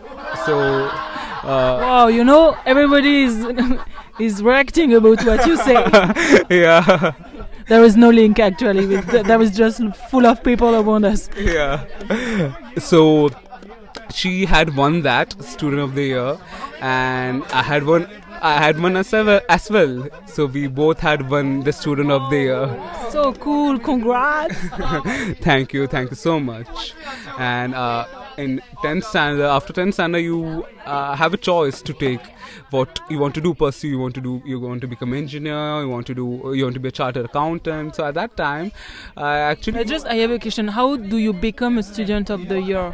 so 0.44 0.58
uh, 0.58 1.78
Wow, 1.80 2.08
you 2.08 2.25
know, 2.25 2.56
everybody 2.66 3.23
is 3.23 3.47
is 4.18 4.42
reacting 4.42 4.92
about 4.94 5.23
what 5.25 5.47
you 5.47 5.56
say. 5.56 5.75
yeah 6.50 7.12
There 7.68 7.85
is 7.85 7.97
no 7.97 8.11
link 8.11 8.40
actually. 8.40 8.87
With 8.87 9.08
th- 9.08 9.25
there 9.25 9.40
is 9.40 9.56
just 9.56 9.80
full 10.11 10.26
of 10.26 10.42
people 10.42 10.75
around 10.75 11.04
us. 11.04 11.30
yeah 11.37 11.85
so 12.78 13.30
she 14.12 14.47
had 14.47 14.75
won 14.76 15.02
that 15.02 15.40
student 15.44 15.80
of 15.80 15.94
the 15.94 16.02
year 16.04 16.37
and 16.80 17.44
i 17.52 17.62
had 17.62 17.85
one. 17.85 18.08
i 18.40 18.54
had 18.64 18.80
won 18.80 18.97
as 18.97 19.11
well, 19.12 19.40
as 19.49 19.70
well 19.70 20.08
so 20.26 20.47
we 20.47 20.66
both 20.66 21.00
had 21.00 21.28
won 21.30 21.61
the 21.64 21.73
student 21.73 22.11
of 22.11 22.30
the 22.30 22.37
year 22.37 22.66
So 23.11 23.32
cool! 23.32 23.78
Congrats! 23.78 24.54
thank 25.40 25.73
you 25.73 25.87
thank 25.87 26.11
you 26.11 26.16
so 26.16 26.38
much 26.38 26.92
and 27.38 27.75
uh, 27.75 28.06
in 28.37 28.61
10th 28.85 29.04
standard 29.04 29.44
after 29.44 29.73
10th 29.73 29.94
standard 29.94 30.18
you 30.18 30.64
uh, 30.85 31.14
have 31.16 31.35
a 31.35 31.37
choice 31.37 31.82
to 31.82 31.92
take 31.92 32.20
what 32.71 33.00
you 33.09 33.19
want 33.19 33.35
to 33.35 33.40
do 33.40 33.55
pursue 33.55 33.88
you 33.88 33.99
want 33.99 34.14
to 34.14 34.21
do 34.21 34.43
you 34.45 34.61
want 34.61 34.81
to 34.81 34.87
become 34.87 35.14
engineer 35.14 35.81
you 35.81 35.88
want 35.88 36.07
to 36.07 36.14
do 36.14 36.52
you 36.55 36.64
want 36.64 36.75
to 36.75 36.81
be 36.81 36.88
a 36.88 36.93
chartered 36.93 37.25
accountant 37.25 37.95
so 37.95 38.05
at 38.05 38.14
that 38.14 38.37
time 38.37 38.73
i 39.17 39.38
actually 39.38 39.78
I 39.78 39.85
just 39.85 40.07
I 40.07 40.14
have 40.17 40.33
a 40.33 40.38
question. 40.38 40.69
How 40.69 40.97
do 40.97 41.19
you 41.19 41.33
become 41.33 41.78
a 41.78 41.83
student 41.83 42.31
of 42.31 42.49
the 42.49 42.61
year? 42.61 42.93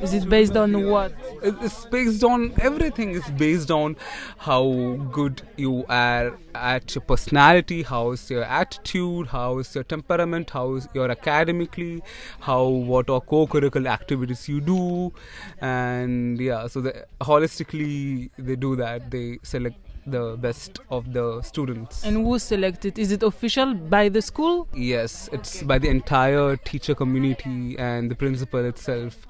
Is 0.00 0.14
it 0.14 0.28
based 0.28 0.56
on 0.56 0.88
what? 0.88 1.12
it's 1.42 1.84
based 1.86 2.24
on 2.24 2.52
everything 2.60 3.10
is 3.10 3.28
based 3.32 3.70
on 3.70 3.96
how 4.38 4.64
good 5.12 5.42
you 5.56 5.84
are 5.88 6.32
at 6.54 6.94
your 6.94 7.02
personality 7.02 7.82
how 7.82 8.10
is 8.10 8.30
your 8.30 8.44
attitude 8.44 9.26
how 9.28 9.58
is 9.58 9.74
your 9.74 9.84
temperament 9.84 10.50
how 10.50 10.74
is 10.74 10.86
your 10.94 11.10
academically 11.10 12.02
how 12.40 12.64
what 12.64 13.08
are 13.08 13.20
co-curricular 13.20 13.90
activities 13.90 14.48
you 14.48 14.60
do 14.60 15.12
and 15.60 16.40
yeah 16.40 16.66
so 16.66 16.80
the, 16.80 17.06
holistically 17.22 18.30
they 18.38 18.54
do 18.54 18.76
that 18.76 18.91
they 18.98 19.38
select 19.42 19.76
the 20.06 20.36
best 20.40 20.80
of 20.90 21.12
the 21.12 21.40
students 21.42 22.04
And 22.04 22.16
who 22.16 22.38
selected? 22.38 22.98
Is 22.98 23.12
it 23.12 23.22
official 23.22 23.74
by 23.74 24.08
the 24.08 24.20
school? 24.20 24.66
Yes, 24.74 25.28
it's 25.32 25.62
by 25.62 25.78
the 25.78 25.88
entire 25.88 26.56
teacher 26.56 26.94
community 26.94 27.76
and 27.78 28.10
the 28.10 28.14
principal 28.16 28.64
itself. 28.64 29.26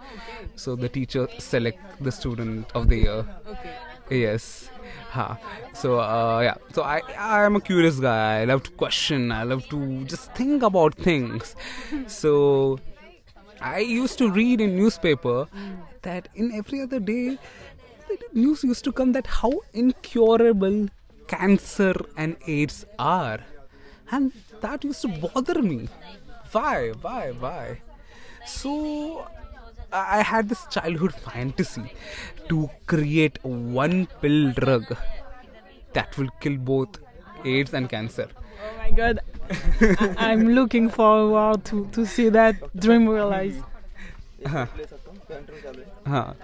So 0.57 0.77
the 0.77 0.89
teacher 0.89 1.29
select 1.39 1.79
the 2.03 2.11
student 2.13 2.71
of 2.75 2.89
the 2.89 2.97
year. 2.97 3.27
Okay. 3.47 3.75
Yes. 4.11 4.71
Ha. 5.11 5.39
So 5.73 6.01
uh, 6.01 6.41
yeah. 6.43 6.55
So 6.73 6.83
I 6.83 7.03
I 7.19 7.45
am 7.45 7.57
a 7.57 7.61
curious 7.61 8.01
guy. 8.01 8.41
I 8.41 8.45
love 8.45 8.63
to 8.65 8.71
question. 8.71 9.31
I 9.33 9.43
love 9.45 9.69
to 9.69 10.05
just 10.05 10.35
think 10.35 10.63
about 10.63 10.95
things. 10.95 11.55
so 12.07 12.79
I 13.61 13.79
used 13.79 14.19
to 14.19 14.31
read 14.31 14.61
in 14.61 14.77
newspaper 14.77 15.47
that 16.03 16.29
in 16.35 16.53
every 16.53 16.81
other 16.83 16.99
day 16.99 17.39
news 18.33 18.65
used 18.65 18.85
to 18.85 18.93
come 18.93 19.13
that 19.13 19.27
how 19.27 19.53
incurable 19.73 20.89
cancer 21.27 21.95
and 22.17 22.37
AIDS 22.47 22.85
are. 22.99 23.41
And 24.11 24.33
that 24.61 24.85
used 24.85 25.03
to 25.03 25.09
bother 25.09 25.63
me. 25.63 25.89
Why? 26.51 26.93
Why? 27.01 27.33
Why? 27.33 27.81
So 28.47 29.27
I 29.93 30.23
had 30.23 30.49
this 30.49 30.67
childhood 30.71 31.15
fantasy 31.15 31.93
to 32.49 32.71
create 32.87 33.39
one 33.43 34.07
pill 34.21 34.53
drug 34.53 34.97
that 35.93 36.17
will 36.17 36.31
kill 36.41 36.57
both 36.57 36.99
AIDS 37.45 37.75
and 37.75 37.89
cancer. 37.89 38.29
Oh 38.63 38.79
my 38.79 38.91
god. 38.91 39.21
I, 40.19 40.33
am 40.33 40.49
looking 40.51 40.89
forward 40.89 41.65
to, 41.67 41.87
to 41.93 42.07
see 42.07 42.29
that 42.31 42.57
dream 42.77 43.09
realized. 43.09 43.63
Uh-huh. 44.45 44.67
Uh-huh. 46.07 46.35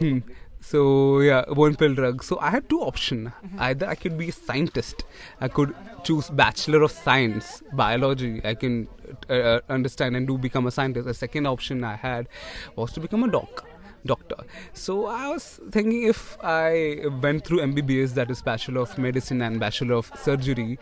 Hmm. 0.00 0.18
So 0.60 1.20
yeah, 1.20 1.44
one 1.48 1.76
pill 1.76 1.94
drug. 1.94 2.22
So 2.22 2.38
I 2.40 2.50
had 2.50 2.68
two 2.68 2.80
options. 2.80 3.30
Either 3.58 3.86
I 3.86 3.94
could 3.94 4.16
be 4.16 4.28
a 4.28 4.32
scientist. 4.32 5.04
I 5.40 5.48
could 5.48 5.74
choose 6.04 6.30
bachelor 6.30 6.82
of 6.82 6.90
science, 6.90 7.62
biology. 7.72 8.40
I 8.44 8.54
can 8.54 8.88
uh, 9.28 9.34
uh, 9.34 9.60
understand 9.68 10.16
and 10.16 10.26
do 10.26 10.38
become 10.38 10.66
a 10.66 10.70
scientist. 10.70 11.06
The 11.06 11.14
second 11.14 11.46
option 11.46 11.84
I 11.84 11.96
had 11.96 12.28
was 12.76 12.92
to 12.92 13.00
become 13.00 13.24
a 13.24 13.30
doc. 13.30 13.66
Doctor. 14.06 14.36
So 14.72 15.04
I 15.04 15.28
was 15.28 15.60
thinking 15.70 16.04
if 16.04 16.38
I 16.42 17.00
went 17.20 17.44
through 17.44 17.58
MBBS, 17.58 18.14
that 18.14 18.30
is 18.30 18.40
Bachelor 18.40 18.80
of 18.80 18.96
Medicine 18.96 19.42
and 19.42 19.60
Bachelor 19.60 19.96
of 19.96 20.10
Surgery, 20.16 20.78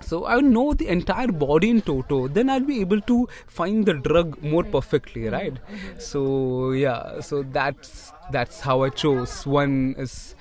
so 0.00 0.26
I 0.26 0.40
know 0.40 0.74
the 0.74 0.88
entire 0.88 1.28
body 1.28 1.70
in 1.70 1.80
toto. 1.82 2.28
Then 2.28 2.50
I'll 2.50 2.60
be 2.60 2.80
able 2.80 3.00
to 3.02 3.28
find 3.46 3.84
the 3.86 3.94
drug 3.94 4.42
more 4.42 4.62
mm-hmm. 4.62 4.72
perfectly, 4.72 5.22
mm-hmm. 5.22 5.34
right? 5.34 5.54
Mm-hmm. 5.54 5.98
So 5.98 6.70
yeah, 6.72 7.20
so 7.20 7.42
that's 7.42 8.12
that's 8.30 8.60
how 8.60 8.82
I 8.82 8.90
chose. 8.90 9.46
One 9.46 9.94
is 9.98 10.34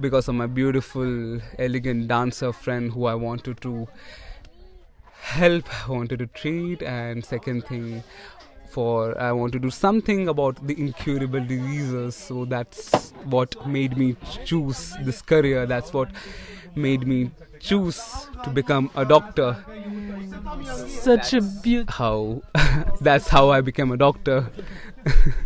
because 0.00 0.28
of 0.28 0.34
my 0.34 0.46
beautiful, 0.46 1.40
elegant 1.58 2.08
dancer 2.08 2.52
friend 2.52 2.92
who 2.92 3.06
I 3.06 3.14
wanted 3.14 3.60
to 3.62 3.88
help, 5.20 5.64
I 5.88 5.92
wanted 5.92 6.18
to 6.20 6.26
treat, 6.26 6.82
and 6.82 7.24
second 7.24 7.64
thing 7.66 8.04
for 8.68 9.18
I 9.18 9.32
want 9.32 9.52
to 9.54 9.58
do 9.58 9.70
something 9.70 10.28
about 10.28 10.66
the 10.66 10.78
incurable 10.78 11.40
diseases. 11.40 12.14
So 12.14 12.44
that's 12.44 13.12
what 13.24 13.66
made 13.66 13.96
me 13.96 14.16
choose 14.44 14.94
this 15.02 15.22
career. 15.22 15.66
That's 15.66 15.92
what 15.92 16.10
made 16.74 17.06
me 17.06 17.30
choose 17.66 18.00
to 18.44 18.50
become 18.50 18.90
a 18.94 19.04
doctor. 19.04 19.56
Such 20.86 21.34
a 21.34 21.40
beaut- 21.40 21.90
How 21.90 22.42
that's 23.00 23.28
how 23.28 23.50
I 23.50 23.60
became 23.60 23.90
a 23.92 23.96
doctor. 23.96 24.50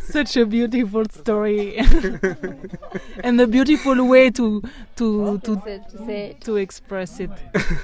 such 0.01 0.37
a 0.39 0.47
beautiful 0.47 1.05
story, 1.11 1.77
and 3.25 3.41
a 3.41 3.47
beautiful 3.47 4.07
way 4.09 4.31
to 4.31 4.63
to 4.97 5.39
to 5.45 5.61
to 6.41 6.57
express 6.57 7.21
it. 7.21 7.31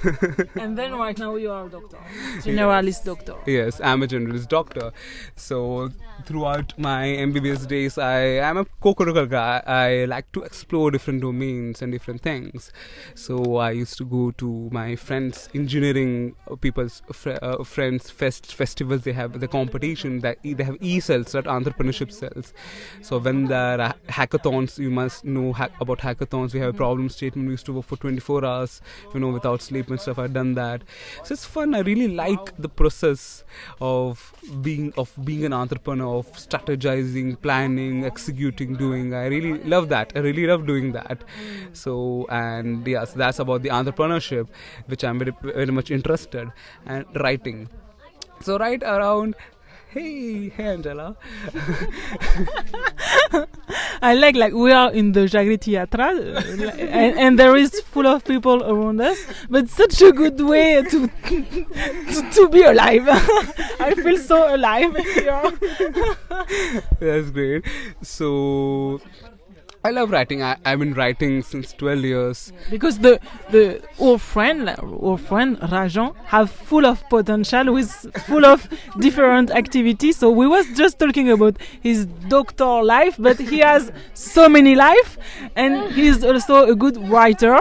and 0.56 0.78
then 0.78 0.94
right 0.94 1.18
now 1.18 1.36
you 1.36 1.50
are 1.50 1.66
a 1.66 1.68
doctor, 1.68 1.98
generalist 2.40 3.04
doctor. 3.04 3.34
Yes, 3.46 3.80
I'm 3.82 4.02
a 4.02 4.06
generalist 4.06 4.48
doctor. 4.48 4.92
So 5.36 5.90
throughout 6.24 6.72
my 6.78 7.04
MBBS 7.28 7.66
days, 7.68 7.98
I 7.98 8.20
am 8.50 8.56
a 8.56 8.64
co-curricular 8.80 9.28
guy. 9.28 9.62
I 9.66 10.04
like 10.06 10.32
to 10.32 10.42
explore 10.42 10.90
different 10.90 11.20
domains 11.20 11.82
and 11.82 11.92
different 11.92 12.22
things. 12.22 12.72
So 13.14 13.56
I 13.56 13.72
used 13.72 13.98
to 13.98 14.04
go 14.04 14.25
to 14.32 14.68
my 14.72 14.96
friends' 14.96 15.48
engineering 15.54 16.34
people's 16.60 17.02
fr- 17.12 17.38
uh, 17.42 17.62
friends 17.64 18.10
fest 18.10 18.54
festivals. 18.54 19.02
They 19.02 19.12
have 19.12 19.40
the 19.40 19.48
competition 19.48 20.20
that 20.20 20.38
they 20.42 20.64
have 20.64 20.76
e 20.80 21.00
cells, 21.00 21.32
that 21.32 21.44
entrepreneurship 21.44 22.12
cells. 22.12 22.52
So 23.02 23.18
when 23.18 23.46
there 23.46 23.80
are 23.80 23.94
hackathons, 24.08 24.78
you 24.78 24.90
must 24.90 25.24
know 25.24 25.52
ha- 25.52 25.68
about 25.80 25.98
hackathons. 25.98 26.52
We 26.52 26.60
have 26.60 26.74
a 26.74 26.76
problem 26.76 27.08
statement. 27.08 27.46
We 27.48 27.52
used 27.54 27.66
to 27.66 27.72
work 27.72 27.84
for 27.86 27.96
24 27.96 28.44
hours, 28.44 28.80
you 29.14 29.20
know, 29.20 29.30
without 29.30 29.62
sleep 29.62 29.88
and 29.90 30.00
stuff. 30.00 30.18
I've 30.18 30.32
done 30.32 30.54
that. 30.54 30.82
So 31.24 31.32
it's 31.32 31.44
fun. 31.44 31.74
I 31.74 31.80
really 31.80 32.08
like 32.08 32.56
the 32.58 32.68
process 32.68 33.44
of 33.80 34.32
being 34.62 34.92
of 34.96 35.12
being 35.24 35.44
an 35.44 35.52
entrepreneur, 35.52 36.18
of 36.18 36.32
strategizing, 36.32 37.40
planning, 37.40 38.04
executing, 38.04 38.74
doing. 38.74 39.14
I 39.14 39.26
really 39.26 39.54
love 39.64 39.88
that. 39.90 40.12
I 40.14 40.20
really 40.20 40.46
love 40.46 40.66
doing 40.66 40.92
that. 40.92 41.24
So 41.72 42.26
and 42.30 42.86
yes, 42.86 43.12
that's 43.12 43.38
about 43.38 43.62
the 43.62 43.70
entrepreneurship, 44.16 44.48
which 44.86 45.04
I'm 45.04 45.18
very 45.18 45.32
very 45.42 45.66
much 45.66 45.90
interested, 45.90 46.50
and 46.84 47.04
writing. 47.16 47.68
So 48.40 48.58
right 48.58 48.82
around. 48.82 49.34
Hey, 49.88 50.50
hey 50.50 50.64
Angela. 50.64 51.16
I 54.02 54.14
like 54.14 54.36
like 54.36 54.52
we 54.52 54.70
are 54.70 54.92
in 54.92 55.12
the 55.12 55.20
Jagriti 55.20 55.72
Yatra, 55.72 56.08
uh, 56.36 56.40
and, 56.78 57.18
and 57.18 57.38
there 57.38 57.56
is 57.56 57.80
full 57.80 58.06
of 58.06 58.22
people 58.22 58.62
around 58.62 59.00
us, 59.00 59.24
but 59.48 59.70
such 59.70 60.02
a 60.02 60.12
good 60.12 60.38
way 60.38 60.82
to 60.82 61.08
to, 61.08 62.30
to 62.30 62.48
be 62.50 62.62
alive. 62.62 63.08
I 63.80 63.94
feel 63.94 64.18
so 64.18 64.54
alive 64.54 64.94
here. 64.96 65.52
That's 67.00 67.30
great. 67.30 67.64
So, 68.02 69.00
I 69.86 69.90
love 69.90 70.10
writing. 70.10 70.42
I, 70.42 70.56
I've 70.64 70.80
been 70.80 70.94
writing 70.94 71.42
since 71.42 71.72
12 71.72 71.98
years. 72.04 72.52
because 72.70 72.98
the 72.98 73.20
the 73.52 73.80
our 74.02 74.18
friend 74.18 74.68
our 74.68 75.16
friend 75.16 75.58
Rajan 75.60 76.12
have 76.24 76.50
full 76.50 76.84
of 76.84 77.08
potential 77.08 77.72
with 77.72 77.88
full 78.26 78.44
of 78.44 78.68
different 78.98 79.52
activities 79.52 80.16
so 80.16 80.28
we 80.40 80.48
was 80.48 80.66
just 80.80 80.98
talking 80.98 81.30
about 81.30 81.54
his 81.80 82.06
doctor 82.36 82.82
life 82.82 83.14
but 83.16 83.38
he 83.38 83.58
has 83.60 83.92
so 84.14 84.48
many 84.48 84.74
life 84.74 85.18
and 85.54 85.92
he's 85.92 86.24
also 86.24 86.66
a 86.66 86.74
good 86.74 86.96
writer 87.08 87.56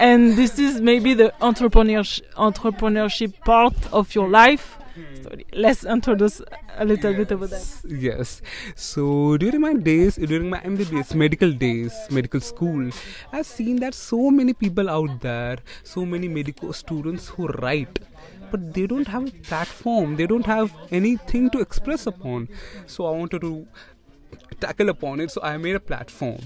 and 0.00 0.36
this 0.36 0.58
is 0.58 0.80
maybe 0.80 1.14
the 1.14 1.32
entrepreneurship 1.40 2.22
entrepreneurship 2.34 3.32
part 3.44 3.76
of 3.92 4.16
your 4.16 4.28
life 4.28 4.78
Hmm. 4.96 5.22
so 5.22 5.30
let's 5.52 5.84
introduce 5.84 6.40
a 6.78 6.84
little 6.84 7.12
bit 7.12 7.30
about 7.30 7.50
that 7.50 7.66
Yes. 7.86 8.40
So 8.74 9.36
during 9.36 9.60
my 9.60 9.74
days, 9.74 10.16
during 10.16 10.48
my 10.48 10.60
MBBS 10.60 11.14
medical 11.14 11.52
days, 11.52 11.92
medical 12.10 12.40
school, 12.40 12.90
I've 13.32 13.46
seen 13.46 13.76
that 13.80 13.94
so 13.94 14.30
many 14.30 14.54
people 14.54 14.88
out 14.88 15.20
there, 15.20 15.58
so 15.82 16.06
many 16.06 16.28
medical 16.28 16.72
students 16.72 17.28
who 17.28 17.48
write, 17.48 17.98
but 18.50 18.72
they 18.72 18.86
don't 18.86 19.08
have 19.08 19.28
a 19.28 19.30
platform. 19.50 20.16
They 20.16 20.26
don't 20.26 20.46
have 20.46 20.72
anything 20.90 21.50
to 21.50 21.60
express 21.60 22.06
upon. 22.06 22.48
So 22.86 23.06
I 23.06 23.10
wanted 23.10 23.42
to 23.42 23.66
tackle 24.60 24.88
upon 24.88 25.20
it. 25.20 25.30
So 25.30 25.42
I 25.42 25.56
made 25.58 25.76
a 25.76 25.80
platform. 25.80 26.38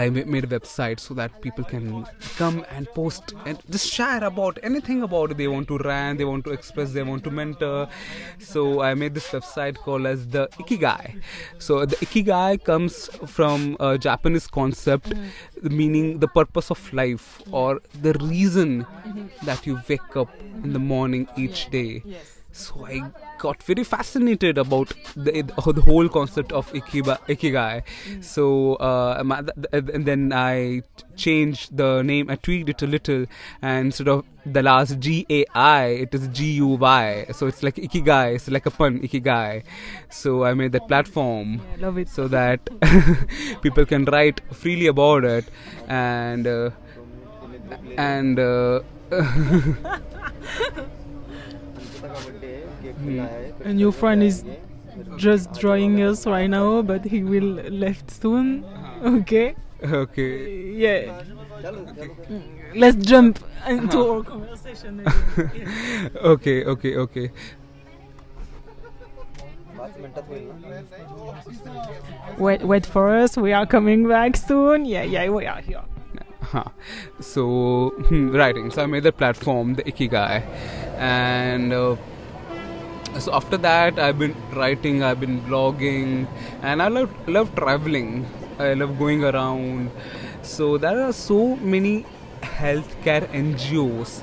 I 0.00 0.08
made 0.08 0.44
a 0.44 0.52
website 0.58 0.98
so 1.00 1.14
that 1.14 1.40
people 1.42 1.64
can 1.64 2.06
come 2.36 2.64
and 2.70 2.88
post 2.98 3.34
and 3.44 3.58
just 3.70 3.86
share 3.96 4.24
about 4.24 4.58
anything 4.62 5.02
about 5.02 5.32
it. 5.32 5.36
They 5.36 5.48
want 5.48 5.68
to 5.68 5.78
rant, 5.78 6.18
they 6.18 6.24
want 6.24 6.44
to 6.46 6.52
express, 6.52 6.92
they 6.92 7.02
want 7.02 7.24
to 7.24 7.30
mentor. 7.30 7.88
So 8.38 8.80
I 8.80 8.94
made 8.94 9.14
this 9.14 9.28
website 9.28 9.76
called 9.76 10.06
as 10.06 10.26
the 10.28 10.48
Ikigai. 10.58 11.20
So 11.58 11.84
the 11.84 11.96
Ikigai 11.96 12.64
comes 12.64 13.08
from 13.36 13.76
a 13.78 13.98
Japanese 13.98 14.46
concept, 14.46 15.10
mm-hmm. 15.10 15.76
meaning 15.76 16.18
the 16.18 16.28
purpose 16.28 16.70
of 16.70 16.80
life 16.92 17.42
or 17.52 17.80
the 18.00 18.14
reason 18.14 18.84
mm-hmm. 18.84 19.46
that 19.46 19.66
you 19.66 19.80
wake 19.88 20.16
up 20.16 20.30
in 20.64 20.72
the 20.72 20.78
morning 20.78 21.28
each 21.36 21.68
day. 21.70 22.02
So 22.52 22.84
I 22.84 23.00
got 23.38 23.62
very 23.62 23.84
fascinated 23.84 24.58
about 24.58 24.92
the, 25.14 25.42
the 25.42 25.80
whole 25.82 26.08
concept 26.08 26.52
of 26.52 26.70
ikiba, 26.72 27.18
ikigai. 27.28 27.82
So 28.22 28.74
uh, 28.74 29.22
my- 29.24 29.42
th- 29.42 29.54
th- 29.70 29.84
and 29.94 30.04
then 30.04 30.32
I 30.32 30.82
changed 31.16 31.76
the 31.76 32.02
name. 32.02 32.28
I 32.28 32.34
tweaked 32.36 32.68
it 32.68 32.82
a 32.82 32.86
little, 32.86 33.26
and 33.62 33.86
instead 33.86 34.08
of 34.08 34.24
the 34.44 34.62
last 34.62 34.98
G 34.98 35.26
A 35.30 35.44
I, 35.54 35.84
it 36.06 36.14
is 36.14 36.26
G 36.28 36.52
U 36.54 36.66
Y. 36.68 37.26
So 37.32 37.46
it's 37.46 37.62
like 37.62 37.76
ikiguy. 37.76 38.34
It's 38.34 38.48
like 38.48 38.66
a 38.66 38.70
pun, 38.70 38.98
ikiguy. 39.00 39.62
So 40.08 40.44
I 40.44 40.54
made 40.54 40.72
that 40.72 40.88
platform 40.88 41.60
I 41.72 41.76
love 41.76 41.98
it 41.98 42.08
so 42.08 42.26
that 42.28 42.68
people 43.62 43.86
can 43.86 44.04
write 44.06 44.40
freely 44.52 44.88
about 44.88 45.24
it 45.24 45.44
and 45.88 46.46
uh, 46.46 46.70
and 47.96 48.38
uh, 48.38 48.80
Mm. 53.00 53.52
And 53.64 53.80
your 53.80 53.92
friend 53.92 54.22
is 54.22 54.44
just 55.16 55.52
drawing 55.54 56.02
us 56.02 56.26
right 56.26 56.48
now, 56.48 56.82
but 56.82 57.04
he 57.04 57.22
will 57.22 57.60
left 57.70 58.10
soon. 58.10 58.64
Uh-huh. 58.64 59.16
Okay. 59.20 59.54
Okay. 59.82 60.72
Yeah. 60.72 61.22
Okay. 61.64 62.42
Let's 62.74 62.96
jump 63.06 63.38
into 63.68 63.98
uh 63.98 64.04
-huh. 64.04 64.14
our 64.14 64.22
conversation. 64.24 65.00
Yeah. 65.00 66.24
okay. 66.32 66.64
Okay. 66.64 66.96
Okay. 66.96 67.30
Wait, 72.38 72.62
wait 72.62 72.86
for 72.86 73.08
us. 73.08 73.36
We 73.36 73.52
are 73.52 73.66
coming 73.66 74.08
back 74.08 74.36
soon. 74.36 74.84
Yeah, 74.84 75.04
yeah, 75.04 75.28
we 75.32 75.46
are 75.46 75.62
here. 75.62 75.82
Huh. 76.42 76.64
So, 77.20 77.90
hmm, 78.08 78.30
writing. 78.32 78.70
So 78.70 78.82
I 78.82 78.86
made 78.86 79.02
the 79.02 79.12
platform, 79.12 79.74
the 79.74 79.82
Ikiguy, 79.82 80.42
and. 80.98 81.72
Uh, 81.72 81.96
so 83.18 83.34
after 83.34 83.56
that, 83.58 83.98
I've 83.98 84.18
been 84.18 84.36
writing, 84.52 85.02
I've 85.02 85.20
been 85.20 85.40
blogging, 85.42 86.28
and 86.62 86.82
I 86.82 86.88
love 86.88 87.10
love 87.28 87.54
traveling. 87.54 88.26
I 88.58 88.74
love 88.74 88.98
going 88.98 89.24
around. 89.24 89.90
So 90.42 90.76
there 90.78 91.00
are 91.00 91.12
so 91.12 91.56
many 91.56 92.04
healthcare 92.42 93.26
NGOs 93.32 94.22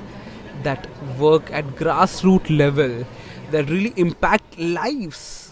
that 0.62 0.86
work 1.18 1.50
at 1.52 1.64
grassroots 1.76 2.56
level 2.56 3.04
that 3.50 3.70
really 3.70 3.92
impact 3.96 4.58
lives 4.58 5.47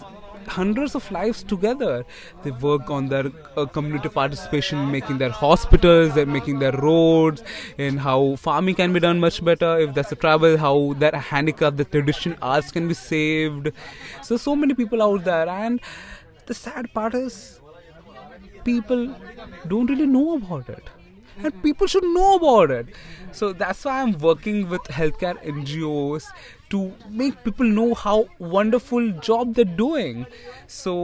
hundreds 0.46 0.94
of 0.94 1.10
lives 1.10 1.42
together. 1.42 2.04
They 2.42 2.50
work 2.50 2.90
on 2.90 3.08
their 3.08 3.30
uh, 3.56 3.66
community 3.66 4.08
participation, 4.08 4.90
making 4.90 5.18
their 5.18 5.30
hospitals, 5.30 6.14
they're 6.14 6.26
making 6.26 6.58
their 6.58 6.72
roads, 6.72 7.42
and 7.78 8.00
how 8.00 8.36
farming 8.36 8.76
can 8.76 8.92
be 8.92 9.00
done 9.00 9.20
much 9.20 9.44
better. 9.44 9.78
If 9.78 9.94
there's 9.94 10.12
a 10.12 10.16
travel, 10.16 10.56
how 10.56 10.94
their 10.98 11.12
handicraft, 11.12 11.76
the 11.76 11.84
traditional 11.84 12.38
arts 12.40 12.70
can 12.70 12.88
be 12.88 12.94
saved. 12.94 13.72
So, 14.22 14.36
so 14.36 14.56
many 14.56 14.74
people 14.74 15.02
out 15.02 15.24
there, 15.24 15.48
and 15.48 15.80
the 16.46 16.54
sad 16.54 16.92
part 16.94 17.14
is 17.14 17.60
people 18.64 19.14
don't 19.68 19.86
really 19.86 20.06
know 20.06 20.36
about 20.36 20.68
it 20.68 20.95
and 21.42 21.62
people 21.62 21.86
should 21.86 22.04
know 22.04 22.36
about 22.36 22.70
it. 22.70 22.86
So 23.32 23.52
that's 23.52 23.84
why 23.84 24.02
i'm 24.02 24.12
working 24.18 24.68
with 24.68 24.82
healthcare 24.98 25.36
ngos 25.44 26.26
to 26.70 26.92
make 27.10 27.42
people 27.44 27.66
know 27.66 27.94
how 27.94 28.26
wonderful 28.38 29.10
job 29.30 29.54
they're 29.54 29.76
doing. 29.82 30.26
So 30.66 30.94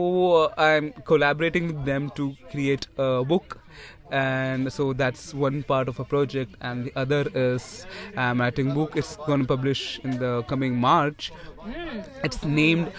uh, 0.43 0.53
i'm 0.57 0.91
collaborating 1.11 1.67
with 1.67 1.85
them 1.85 2.09
to 2.15 2.35
create 2.51 2.87
a 2.97 3.23
book. 3.23 3.59
And 4.11 4.71
so 4.71 4.93
that's 4.93 5.33
one 5.33 5.63
part 5.63 5.87
of 5.87 5.99
a 5.99 6.03
project. 6.03 6.55
And 6.61 6.85
the 6.85 6.93
other 6.95 7.25
is 7.33 7.85
i'm 8.17 8.41
writing 8.41 8.73
book. 8.73 8.95
It's 8.95 9.15
going 9.15 9.41
to 9.41 9.47
publish 9.47 9.99
in 10.03 10.19
the 10.19 10.43
coming 10.43 10.79
march. 10.79 11.31
It's 12.23 12.43
named 12.43 12.91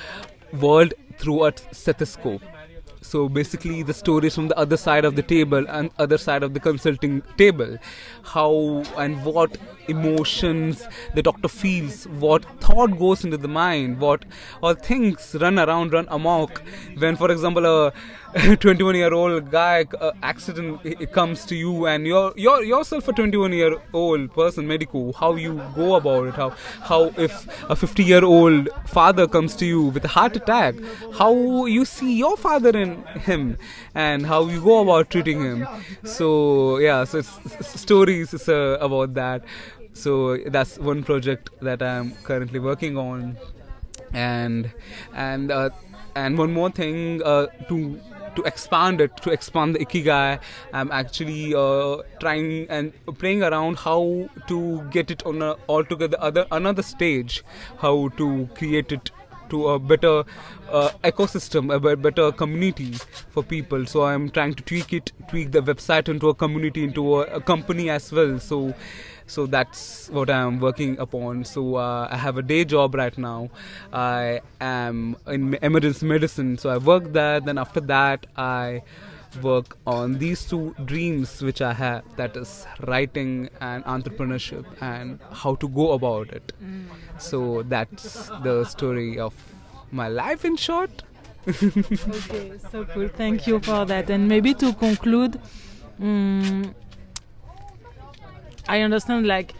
world 0.53 0.95
through 1.19 1.45
a 1.47 1.53
stethoscope 1.73 2.43
so 3.15 3.29
basically 3.29 3.85
the 3.89 3.95
stories 3.95 4.35
from 4.35 4.49
the 4.49 4.59
other 4.59 4.77
side 4.77 5.05
of 5.05 5.15
the 5.15 5.23
table 5.23 5.65
and 5.69 5.91
other 6.05 6.19
side 6.19 6.43
of 6.43 6.53
the 6.53 6.59
consulting 6.59 7.23
table. 7.37 7.77
How 8.25 8.83
and 8.97 9.25
what 9.25 9.57
emotions. 9.89 10.87
The 11.15 11.23
doctor 11.23 11.49
feels 11.49 12.05
what 12.09 12.45
thought 12.61 12.99
goes 12.99 13.25
into 13.25 13.37
the 13.37 13.49
mind 13.49 14.01
what 14.01 14.25
all 14.63 14.75
things 14.75 15.37
run 15.41 15.59
around 15.59 15.93
run 15.93 16.07
amok. 16.11 16.63
When 16.99 17.17
for 17.17 17.31
example 17.31 17.67
a 17.67 17.93
21 18.57 18.97
year 18.97 19.15
old 19.15 19.51
guy 19.51 19.87
uh, 20.01 20.11
accident 20.23 20.81
comes 21.13 21.45
to 21.47 21.55
you 21.55 21.87
and 21.87 22.05
you're 22.05 22.33
you're 22.37 22.65
yourself 22.65 23.07
a 23.07 23.13
21 23.13 23.53
year 23.53 23.77
old 23.93 24.33
person 24.35 24.67
medico 24.67 25.13
how 25.13 25.35
you 25.37 25.63
go 25.75 25.95
about 25.95 26.27
it? 26.27 26.35
How 26.35 26.51
how 26.91 27.13
if 27.17 27.47
a 27.71 27.77
50 27.77 28.03
year 28.03 28.25
old 28.25 28.69
father 28.87 29.29
comes 29.29 29.55
to 29.57 29.67
you 29.67 29.83
with 29.83 30.05
a 30.05 30.09
heart 30.09 30.35
attack 30.37 30.75
how 31.19 31.67
you 31.67 31.85
see 31.85 32.17
your 32.19 32.37
father 32.37 32.71
in 32.71 33.05
him 33.29 33.57
and 33.95 34.27
how 34.27 34.47
you 34.47 34.61
go 34.61 34.81
about 34.83 35.11
treating 35.11 35.41
him? 35.45 35.67
So 36.03 36.79
yeah 36.79 37.05
so 37.05 37.19
it's, 37.19 37.39
it's 37.45 37.81
stories 37.81 38.49
uh, 38.49 38.79
about 38.81 39.15
that 39.15 39.45
so 39.95 40.37
that's 40.47 40.79
one 40.79 41.03
project 41.03 41.51
that 41.61 41.83
i'm 41.83 42.13
currently 42.25 42.59
working 42.59 42.99
on 42.99 43.37
and 44.13 44.71
and 45.15 45.51
uh, 45.51 45.71
and 46.15 46.39
one 46.39 46.53
more 46.53 46.71
thing 46.71 47.23
uh, 47.25 47.47
to 47.69 48.01
to 48.37 48.43
expand 48.43 49.01
it 49.01 49.17
to 49.19 49.31
expand 49.31 49.75
the 49.75 49.79
ikiguy 49.79 50.39
i'm 50.73 50.91
actually 50.91 51.55
uh, 51.55 51.97
trying 52.21 52.67
and 52.69 52.93
playing 53.19 53.43
around 53.43 53.79
how 53.79 54.29
to 54.49 54.83
get 54.91 55.11
it 55.11 55.25
on 55.25 55.41
a 55.41 55.55
altogether 55.69 56.17
other 56.21 56.47
another 56.51 56.83
stage 56.83 57.45
how 57.79 58.09
to 58.17 58.49
create 58.55 58.91
it 58.91 59.11
to 59.51 59.69
a 59.69 59.79
better 59.79 60.25
uh, 60.71 60.91
ecosystem, 61.05 61.73
a 61.75 61.97
better 61.97 62.33
community 62.33 62.93
for 63.31 63.43
people. 63.43 63.87
So 63.87 64.05
I'm 64.05 64.31
trying 64.31 64.55
to 64.55 64.63
tweak 64.63 64.93
it, 64.93 65.13
tweak 65.29 65.53
the 65.53 65.61
website 65.61 66.09
into 66.09 66.29
a 66.29 66.35
community, 66.35 66.85
into 66.85 67.21
a, 67.21 67.37
a 67.37 67.41
company 67.41 67.91
as 67.91 68.11
well. 68.13 68.39
So, 68.39 68.75
so 69.27 69.47
that's 69.47 70.09
what 70.11 70.31
I'm 70.31 70.61
working 70.61 70.99
upon. 70.99 71.45
So 71.45 71.77
uh, 71.77 72.09
I 72.11 72.17
have 72.17 72.37
a 72.39 72.43
day 72.43 72.65
job 72.65 72.95
right 72.95 73.17
now. 73.17 73.51
I 73.93 74.41
am 74.61 75.17
in 75.27 75.55
emergency 75.63 76.07
medicine, 76.07 76.59
so 76.59 76.71
I 76.71 76.79
work 76.79 77.13
there. 77.13 77.41
Then 77.41 77.59
after 77.59 77.81
that, 77.81 78.27
I 78.37 78.83
work 79.43 79.77
on 79.87 80.19
these 80.19 80.45
two 80.45 80.75
dreams 80.85 81.43
which 81.43 81.61
I 81.61 81.73
have 81.73 82.05
that 82.17 82.37
is 82.37 82.67
writing 82.87 83.49
and 83.61 83.85
entrepreneurship 83.85 84.65
and 84.81 85.19
how 85.33 85.57
to 85.57 85.69
go 85.69 85.93
about 85.93 86.29
it. 86.31 86.53
So 87.19 87.63
that's 87.63 88.29
the 88.43 88.65
story 88.65 89.19
of 89.19 89.35
my 89.91 90.09
life 90.09 90.45
in 90.45 90.57
short. 90.57 91.03
okay, 91.49 92.53
so 92.71 92.85
cool. 92.87 93.09
Thank 93.09 93.47
you 93.47 93.61
for 93.61 93.85
that. 93.85 94.09
And 94.09 94.29
maybe 94.29 94.55
to 94.55 94.73
conclude, 94.73 95.41
mm, 96.01 96.73
I 98.69 98.81
understand 98.81 99.27
like 99.27 99.55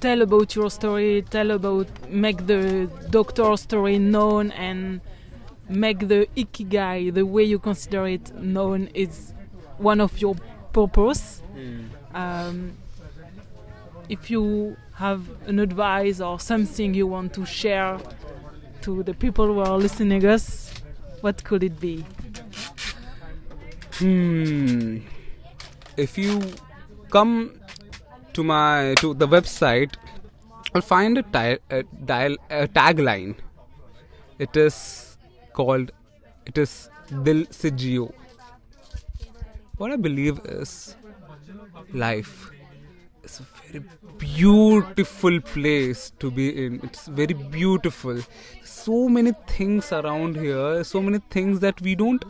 tell 0.00 0.22
about 0.22 0.54
your 0.54 0.70
story, 0.70 1.22
tell 1.22 1.50
about 1.50 1.88
make 2.08 2.46
the 2.46 2.90
doctor 3.10 3.56
story 3.56 3.98
known 3.98 4.52
and 4.52 5.00
make 5.68 6.08
the 6.08 6.28
ikigai 6.36 7.12
the 7.12 7.26
way 7.26 7.42
you 7.42 7.58
consider 7.58 8.06
it 8.06 8.34
known 8.34 8.88
is 8.94 9.32
one 9.78 10.00
of 10.00 10.18
your 10.20 10.36
purpose. 10.72 11.42
Hmm. 11.54 11.84
Um, 12.14 12.72
if 14.08 14.30
you 14.30 14.76
have 14.94 15.22
an 15.46 15.58
advice 15.58 16.20
or 16.20 16.40
something 16.40 16.94
you 16.94 17.06
want 17.06 17.32
to 17.34 17.44
share 17.44 17.98
to 18.82 19.02
the 19.02 19.14
people 19.14 19.46
who 19.46 19.60
are 19.60 19.76
listening 19.76 20.24
us, 20.24 20.72
what 21.20 21.44
could 21.44 21.62
it 21.62 21.78
be? 21.78 22.04
Hmm. 23.94 24.98
If 25.96 26.16
you 26.16 26.40
come 27.10 27.57
to 28.38 28.44
my 28.44 28.94
to 29.00 29.14
the 29.14 29.26
website, 29.26 29.94
I'll 30.74 30.82
find 30.82 31.18
a, 31.18 31.22
ti- 31.22 31.62
a, 31.70 31.82
dial, 32.10 32.36
a 32.50 32.66
tagline. 32.68 33.34
It 34.38 34.56
is 34.56 35.16
called. 35.52 35.90
It 36.46 36.58
is 36.58 36.88
Dil 37.24 37.46
Se. 37.50 37.72
What 39.76 39.92
I 39.92 39.96
believe 39.96 40.40
is 40.44 40.96
life 41.92 42.50
is 43.28 43.40
a 43.40 43.72
very 43.72 43.84
beautiful 44.16 45.40
place 45.40 46.12
to 46.18 46.30
be 46.30 46.64
in. 46.64 46.80
It's 46.82 47.06
very 47.06 47.34
beautiful. 47.34 48.20
So 48.64 49.08
many 49.08 49.32
things 49.46 49.92
around 49.92 50.36
here, 50.36 50.82
so 50.84 51.02
many 51.02 51.18
things 51.30 51.60
that 51.60 51.80
we 51.82 51.94
don't, 51.94 52.24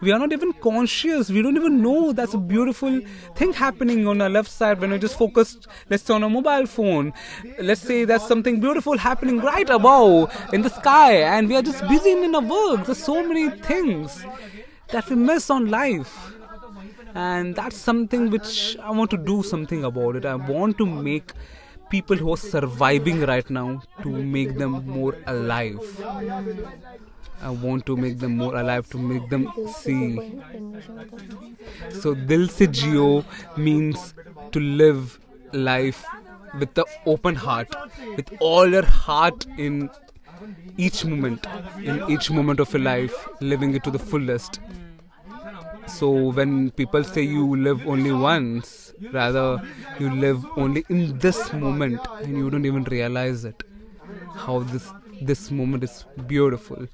we 0.00 0.12
are 0.12 0.18
not 0.18 0.32
even 0.32 0.52
conscious. 0.52 1.30
We 1.30 1.42
don't 1.42 1.56
even 1.56 1.82
know 1.82 2.12
that's 2.12 2.34
a 2.34 2.38
beautiful 2.38 3.00
thing 3.34 3.52
happening 3.52 4.06
on 4.06 4.20
our 4.20 4.28
left 4.28 4.50
side 4.50 4.80
when 4.80 4.90
we're 4.90 4.98
just 4.98 5.18
focused, 5.18 5.66
let's 5.90 6.04
say, 6.04 6.14
on 6.14 6.22
a 6.22 6.28
mobile 6.28 6.66
phone. 6.66 7.12
Let's 7.58 7.80
say 7.80 8.04
there's 8.04 8.26
something 8.26 8.60
beautiful 8.60 8.96
happening 8.98 9.40
right 9.40 9.68
above 9.68 10.32
in 10.52 10.62
the 10.62 10.70
sky, 10.70 11.14
and 11.14 11.48
we 11.48 11.56
are 11.56 11.62
just 11.62 11.86
busy 11.88 12.12
in 12.12 12.34
our 12.34 12.42
work. 12.42 12.86
There's 12.86 13.02
so 13.02 13.26
many 13.26 13.50
things 13.50 14.24
that 14.88 15.08
we 15.08 15.16
miss 15.16 15.50
on 15.50 15.70
life 15.70 16.33
and 17.14 17.54
that's 17.54 17.76
something 17.76 18.30
which 18.30 18.76
I 18.82 18.90
want 18.90 19.10
to 19.10 19.16
do 19.16 19.42
something 19.42 19.84
about 19.84 20.16
it. 20.16 20.24
I 20.26 20.34
want 20.34 20.78
to 20.78 20.86
make 20.86 21.32
people 21.90 22.16
who 22.16 22.32
are 22.32 22.36
surviving 22.36 23.20
right 23.20 23.48
now 23.48 23.82
to 24.02 24.08
make 24.08 24.56
them 24.58 24.84
more 24.86 25.16
alive. 25.26 25.78
I 27.42 27.50
want 27.50 27.86
to 27.86 27.96
make 27.96 28.18
them 28.18 28.36
more 28.36 28.56
alive, 28.56 28.88
to 28.90 28.98
make 28.98 29.28
them 29.28 29.52
see. 29.68 30.18
So, 31.90 32.14
Dil 32.14 32.48
Se 32.48 32.66
Jio 32.66 33.24
means 33.56 34.14
to 34.52 34.60
live 34.60 35.18
life 35.52 36.04
with 36.58 36.74
the 36.74 36.84
open 37.06 37.34
heart, 37.34 37.74
with 38.16 38.32
all 38.40 38.68
your 38.68 38.84
heart 38.84 39.46
in 39.58 39.90
each 40.76 41.04
moment, 41.04 41.46
in 41.78 42.10
each 42.10 42.30
moment 42.30 42.60
of 42.60 42.72
your 42.72 42.82
life, 42.82 43.28
living 43.40 43.74
it 43.74 43.84
to 43.84 43.90
the 43.90 43.98
fullest. 43.98 44.60
So 45.86 46.10
when 46.10 46.70
people 46.70 47.04
say 47.04 47.22
you 47.22 47.56
live 47.56 47.86
only 47.86 48.12
once, 48.12 48.92
rather 49.12 49.62
you 49.98 50.10
live 50.10 50.44
only 50.56 50.84
in 50.88 51.18
this 51.18 51.52
moment 51.52 52.00
and 52.20 52.36
you 52.36 52.50
don't 52.50 52.64
even 52.64 52.84
realize 52.84 53.44
it. 53.44 53.62
How 54.34 54.60
this 54.60 54.90
this 55.20 55.50
moment 55.50 55.84
is 55.84 56.04
beautiful. 56.26 56.86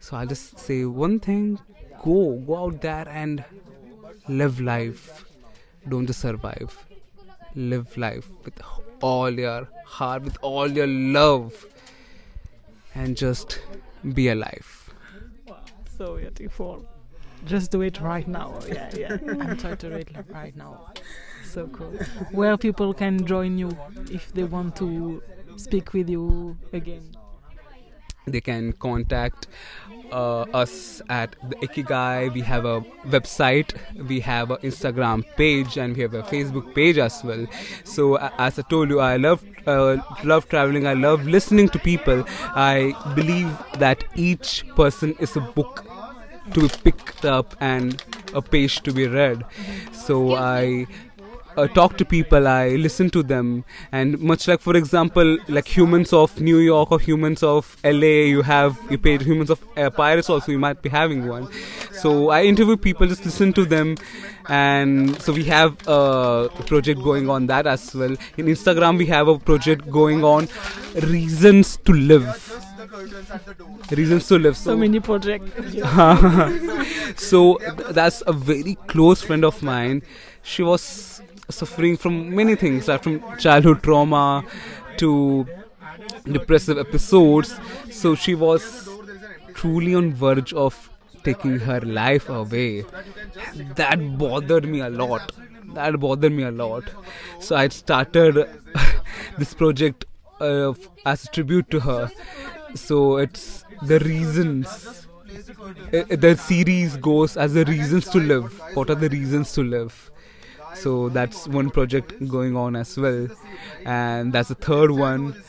So 0.00 0.16
I'll 0.16 0.26
just 0.26 0.58
say 0.58 0.84
one 0.84 1.18
thing, 1.20 1.58
go, 2.02 2.36
go 2.46 2.56
out 2.64 2.80
there 2.80 3.08
and 3.08 3.44
live 4.28 4.60
life. 4.60 5.24
Don't 5.88 6.06
just 6.06 6.20
survive. 6.20 6.76
Live 7.54 7.96
life 7.96 8.28
with 8.44 8.60
all 9.00 9.30
your 9.30 9.68
heart, 9.86 10.22
with 10.22 10.36
all 10.42 10.68
your 10.68 10.86
love, 10.86 11.66
and 12.94 13.16
just 13.16 13.60
be 14.14 14.28
alive. 14.28 14.90
So 15.96 16.16
beautiful. 16.16 16.86
Just 17.44 17.70
do 17.70 17.82
it 17.82 18.00
right 18.00 18.26
now. 18.28 18.58
Yeah, 18.68 18.90
yeah. 18.96 19.16
I'm 19.40 19.56
trying 19.56 19.76
to 19.78 19.88
do 19.90 19.96
it 19.96 20.10
right 20.28 20.54
now. 20.56 20.92
So 21.44 21.66
cool. 21.68 21.92
Where 22.32 22.56
people 22.56 22.92
can 22.92 23.24
join 23.26 23.58
you 23.58 23.70
if 24.10 24.32
they 24.32 24.44
want 24.44 24.76
to 24.76 25.22
speak 25.56 25.92
with 25.92 26.08
you 26.08 26.56
again. 26.72 27.02
they 28.26 28.40
can 28.42 28.72
contact 28.74 29.46
uh, 30.12 30.42
us 30.62 31.00
at 31.08 31.34
the 31.50 31.56
ikiguy 31.66 32.32
we 32.34 32.42
have 32.42 32.64
a 32.64 32.80
website 33.14 33.72
we 34.10 34.20
have 34.20 34.50
an 34.50 34.58
instagram 34.70 35.24
page 35.36 35.78
and 35.78 35.96
we 35.96 36.02
have 36.02 36.14
a 36.14 36.22
facebook 36.32 36.74
page 36.74 36.98
as 36.98 37.16
well 37.24 37.46
so 37.84 38.16
uh, 38.16 38.30
as 38.38 38.58
i 38.58 38.62
told 38.74 38.90
you 38.90 39.00
i 39.00 39.16
love 39.16 39.42
uh, 39.66 39.96
love 40.24 40.48
traveling 40.48 40.86
i 40.86 40.94
love 40.94 41.26
listening 41.26 41.68
to 41.68 41.78
people 41.78 42.22
i 42.54 42.94
believe 43.14 43.50
that 43.78 44.04
each 44.14 44.64
person 44.76 45.14
is 45.28 45.36
a 45.36 45.40
book 45.60 45.84
to 46.54 46.60
be 46.60 46.68
picked 46.84 47.24
up 47.24 47.56
and 47.60 48.02
a 48.34 48.42
page 48.42 48.80
to 48.82 48.92
be 48.92 49.06
read 49.06 49.44
so 49.92 50.34
i 50.34 50.86
uh, 51.58 51.66
talk 51.66 51.96
to 51.96 52.04
people, 52.04 52.46
I 52.46 52.68
listen 52.76 53.10
to 53.10 53.22
them, 53.22 53.64
and 53.90 54.18
much 54.20 54.46
like, 54.46 54.60
for 54.60 54.76
example, 54.76 55.38
like 55.48 55.66
humans 55.66 56.12
of 56.12 56.40
New 56.40 56.58
York 56.58 56.92
or 56.92 57.00
humans 57.00 57.42
of 57.42 57.76
LA, 57.84 58.14
you 58.34 58.42
have 58.42 58.78
you 58.90 58.98
paid 58.98 59.22
humans 59.22 59.50
of 59.50 59.64
uh, 59.76 59.90
Paris 59.90 60.30
also, 60.30 60.52
you 60.52 60.58
might 60.58 60.82
be 60.82 60.88
having 60.88 61.26
one. 61.26 61.48
So 61.92 62.30
I 62.30 62.44
interview 62.44 62.76
people, 62.76 63.08
just 63.08 63.24
listen 63.24 63.52
to 63.54 63.64
them, 63.64 63.96
and 64.48 65.20
so 65.20 65.32
we 65.32 65.44
have 65.44 65.76
a 65.88 66.48
project 66.66 67.02
going 67.02 67.28
on 67.28 67.46
that 67.46 67.66
as 67.66 67.94
well. 67.94 68.16
In 68.36 68.46
Instagram, 68.46 68.98
we 68.98 69.06
have 69.06 69.26
a 69.26 69.38
project 69.38 69.90
going 69.90 70.24
on, 70.24 70.48
reasons 71.02 71.76
to 71.78 71.92
live. 71.92 72.67
Reasons 73.90 74.26
to 74.28 74.38
live. 74.38 74.56
So 74.56 74.76
many 74.76 75.00
projects. 75.00 75.50
so 77.16 77.56
th- 77.58 77.88
that's 77.90 78.22
a 78.26 78.32
very 78.32 78.74
close 78.86 79.22
friend 79.22 79.44
of 79.44 79.62
mine. 79.62 80.02
She 80.42 80.62
was 80.62 81.20
suffering 81.50 81.96
from 81.96 82.34
many 82.34 82.54
things 82.56 82.88
like 82.88 83.02
from 83.02 83.22
childhood 83.38 83.82
trauma 83.82 84.44
to 84.98 85.46
depressive 86.24 86.78
episodes. 86.78 87.58
So 87.90 88.14
she 88.14 88.34
was 88.34 88.88
truly 89.54 89.94
on 89.94 90.12
verge 90.14 90.52
of 90.52 90.90
taking 91.24 91.58
her 91.60 91.80
life 91.80 92.28
away. 92.28 92.84
That 93.76 94.18
bothered 94.18 94.66
me 94.66 94.80
a 94.80 94.90
lot. 94.90 95.32
That 95.74 95.98
bothered 96.00 96.32
me 96.32 96.42
a 96.44 96.50
lot. 96.50 96.84
So 97.40 97.56
i 97.56 97.68
started 97.68 98.48
this 99.38 99.54
project 99.54 100.04
uh, 100.40 100.72
as 101.04 101.24
a 101.24 101.28
tribute 101.28 101.70
to 101.70 101.80
her 101.80 102.10
so 102.74 103.16
it's 103.18 103.64
the 103.82 103.98
reasons. 104.00 105.06
Uh, 105.92 106.04
the 106.10 106.36
series 106.36 106.96
goes 106.96 107.36
as 107.36 107.54
the 107.54 107.64
reasons 107.64 108.08
to 108.08 108.18
live. 108.18 108.60
What 108.74 108.90
are 108.90 108.94
the 108.94 109.08
reasons 109.08 109.52
to 109.52 109.62
live? 109.62 110.10
So 110.74 111.08
that's 111.08 111.46
one 111.48 111.70
project 111.70 112.12
going 112.28 112.56
on 112.56 112.76
as 112.76 112.96
well. 112.96 113.28
And 113.84 114.32
that's 114.32 114.48
the 114.48 114.54
third 114.54 114.90
one 114.90 115.42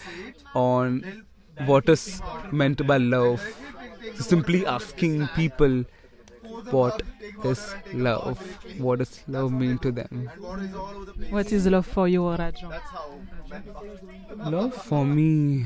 on 0.55 1.25
what 1.65 1.87
is 1.89 2.21
meant 2.51 2.85
by 2.87 2.97
love. 2.97 3.41
Simply 4.15 4.65
asking 4.65 5.27
people 5.29 5.85
what 6.71 7.01
is 7.43 7.73
love. 7.93 8.39
What 8.77 8.99
does 8.99 9.21
love 9.27 9.51
mean 9.51 9.77
to 9.79 9.91
them? 9.91 10.29
What 11.29 11.51
is 11.51 11.67
love 11.67 11.85
for 11.85 12.07
you, 12.07 12.21
Rajan? 12.21 12.79
love 14.51 14.73
for 14.73 15.05
me 15.05 15.65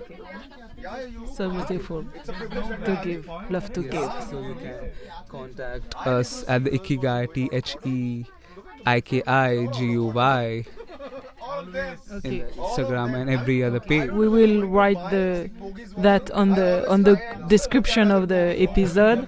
So 1.33 1.49
beautiful. 1.49 2.03
To 2.85 2.93
give. 3.03 3.29
Love 3.49 3.71
to 3.73 3.81
give. 3.83 4.11
so 4.29 4.41
you 4.41 4.55
can 4.55 4.75
contact 5.29 5.95
us 6.05 6.43
at 6.47 6.63
the 6.65 6.71
ikiguy 6.71 7.27
t 7.33 7.49
h 7.51 7.77
e 7.85 8.25
i 8.85 9.01
k 9.01 9.23
i 9.25 9.67
g 9.75 9.77
u 9.93 10.11
y 10.15 10.65
Okay. 12.17 12.39
in 12.39 12.45
Instagram 12.57 13.13
and 13.15 13.29
every 13.29 13.63
other 13.63 13.79
page. 13.79 14.09
We 14.11 14.27
will 14.27 14.67
write 14.67 14.99
the 15.09 15.49
that 15.97 16.29
on 16.31 16.55
the 16.59 16.83
on 16.89 17.03
the 17.03 17.15
description 17.47 18.11
of 18.11 18.27
the 18.27 18.55
episode. 18.67 19.27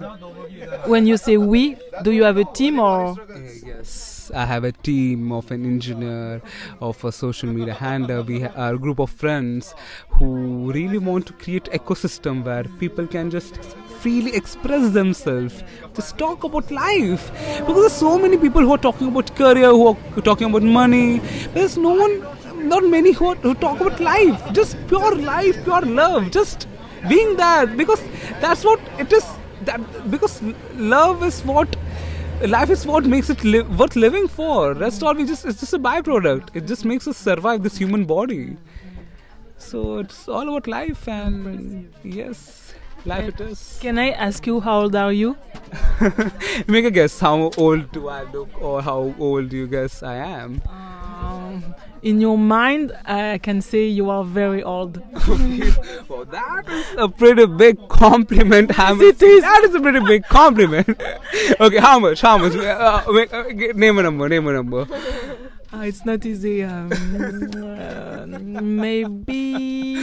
When 0.85 1.07
you 1.07 1.17
say 1.17 1.37
we, 1.37 1.77
do 2.03 2.11
you 2.11 2.23
have 2.23 2.37
a 2.37 2.45
team 2.59 2.79
or 2.79 3.15
eh, 3.31 3.63
Yes, 3.71 4.12
I 4.33 4.45
have 4.45 4.63
a 4.63 4.71
team 4.71 5.31
of 5.31 5.51
an 5.51 5.63
engineer, 5.65 6.41
of 6.81 7.03
a 7.03 7.11
social 7.11 7.49
media 7.49 7.73
handler. 7.73 8.21
We 8.23 8.43
are 8.43 8.73
a 8.73 8.77
group 8.77 8.99
of 8.99 9.11
friends 9.11 9.75
who 10.09 10.71
really 10.71 10.97
want 10.97 11.27
to 11.27 11.33
create 11.33 11.65
ecosystem 11.65 12.43
where 12.43 12.63
people 12.79 13.05
can 13.05 13.29
just 13.29 13.57
freely 14.01 14.35
express 14.35 14.91
themselves. 14.91 15.63
Just 15.93 16.17
talk 16.17 16.43
about 16.43 16.71
life. 16.71 17.31
Because 17.59 17.81
there's 17.81 17.93
so 17.93 18.17
many 18.17 18.37
people 18.37 18.61
who 18.61 18.73
are 18.73 18.77
talking 18.77 19.09
about 19.09 19.35
career, 19.35 19.69
who 19.69 19.89
are 19.89 20.21
talking 20.21 20.49
about 20.49 20.63
money. 20.63 21.19
There's 21.53 21.77
no 21.77 21.93
one, 21.93 22.67
not 22.67 22.83
many 22.83 23.11
who, 23.11 23.27
are, 23.27 23.35
who 23.35 23.53
talk 23.53 23.79
about 23.81 23.99
life. 23.99 24.41
Just 24.51 24.77
pure 24.87 25.15
life, 25.15 25.63
pure 25.63 25.81
love. 25.81 26.31
Just 26.31 26.67
being 27.07 27.37
that. 27.37 27.77
Because 27.77 28.01
that's 28.41 28.65
what 28.65 28.79
it 28.97 29.13
is. 29.13 29.25
That 29.61 29.79
because 30.11 30.41
love 30.75 31.23
is 31.23 31.41
what 31.45 31.77
life 32.41 32.69
is 32.69 32.85
what 32.85 33.05
makes 33.05 33.29
it 33.29 33.43
li- 33.43 33.61
worth 33.61 33.95
living 33.95 34.27
for. 34.27 34.73
Rest 34.73 35.03
all 35.03 35.13
we 35.13 35.25
just 35.25 35.45
it's 35.45 35.59
just 35.59 35.73
a 35.73 35.79
byproduct. 35.79 36.49
It 36.53 36.65
just 36.65 36.85
makes 36.85 37.07
us 37.07 37.17
survive 37.17 37.63
this 37.63 37.77
human 37.77 38.05
body. 38.05 38.57
So 39.57 39.99
it's 39.99 40.27
all 40.27 40.49
about 40.49 40.67
life, 40.67 41.07
and 41.07 41.93
yes, 42.03 42.73
life 43.05 43.29
it 43.29 43.39
is. 43.41 43.77
Can 43.81 43.97
I 43.97 44.09
ask 44.11 44.45
you 44.45 44.59
how 44.59 44.81
old 44.81 44.95
are 44.95 45.13
you? 45.13 45.37
Make 46.67 46.85
a 46.85 46.91
guess. 46.91 47.19
How 47.19 47.51
old 47.57 47.91
do 47.91 48.09
I 48.09 48.23
look, 48.23 48.61
or 48.61 48.81
how 48.81 49.15
old 49.19 49.49
do 49.49 49.57
you 49.57 49.67
guess 49.67 50.03
I 50.03 50.15
am? 50.15 50.61
Um, 50.67 51.75
in 52.03 52.19
your 52.19 52.37
mind, 52.37 52.91
I 53.05 53.37
can 53.37 53.61
say 53.61 53.85
you 53.85 54.09
are 54.09 54.23
very 54.25 54.61
old. 54.61 55.01
well, 56.09 56.25
that 56.25 56.63
is 56.67 56.85
a 56.97 57.07
pretty 57.07 57.45
big 57.45 57.87
compliment. 57.87 58.71
It 58.77 59.21
is. 59.21 59.41
That 59.41 59.63
is 59.63 59.73
a 59.73 59.79
pretty 59.79 60.01
big 60.01 60.23
compliment. 60.25 60.89
okay, 61.59 61.77
how 61.77 61.99
much? 61.99 62.19
How 62.21 62.37
much? 62.37 62.55
Uh, 62.55 63.03
make, 63.07 63.33
uh, 63.33 63.49
g- 63.49 63.71
name 63.73 63.97
a 63.99 64.03
number. 64.03 64.27
Name 64.27 64.47
a 64.47 64.53
number. 64.53 64.85
Uh, 65.73 65.79
it's 65.79 66.05
not 66.05 66.25
easy. 66.25 66.61
Um, 66.63 66.91
uh, 66.91 68.25
maybe 68.27 69.93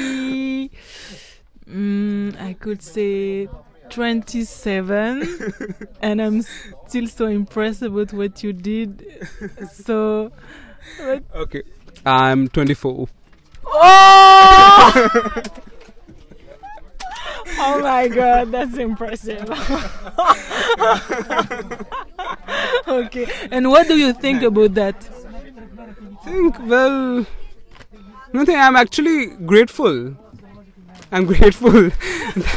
mm, 1.68 2.40
I 2.40 2.54
could 2.54 2.82
say 2.82 3.46
27, 3.90 5.52
and 6.02 6.22
I'm 6.22 6.42
still 6.88 7.06
so 7.08 7.26
impressed 7.26 7.82
about 7.82 8.12
what 8.14 8.42
you 8.42 8.52
did. 8.54 9.04
So, 9.70 10.32
Okay, 11.34 11.62
I'm 12.04 12.48
24. 12.48 13.08
oh! 13.66 15.32
oh 17.58 17.80
my 17.80 18.08
god, 18.08 18.52
that's 18.52 18.76
impressive. 18.76 19.48
okay, 22.88 23.26
and 23.50 23.68
what 23.68 23.88
do 23.88 23.96
you 23.96 24.12
think 24.12 24.42
about 24.42 24.74
that? 24.74 25.08
think 26.24 26.58
well 26.66 27.26
nothing 28.32 28.56
i'm 28.56 28.76
actually 28.76 29.26
grateful 29.52 30.14
i'm 31.10 31.24
grateful 31.32 31.90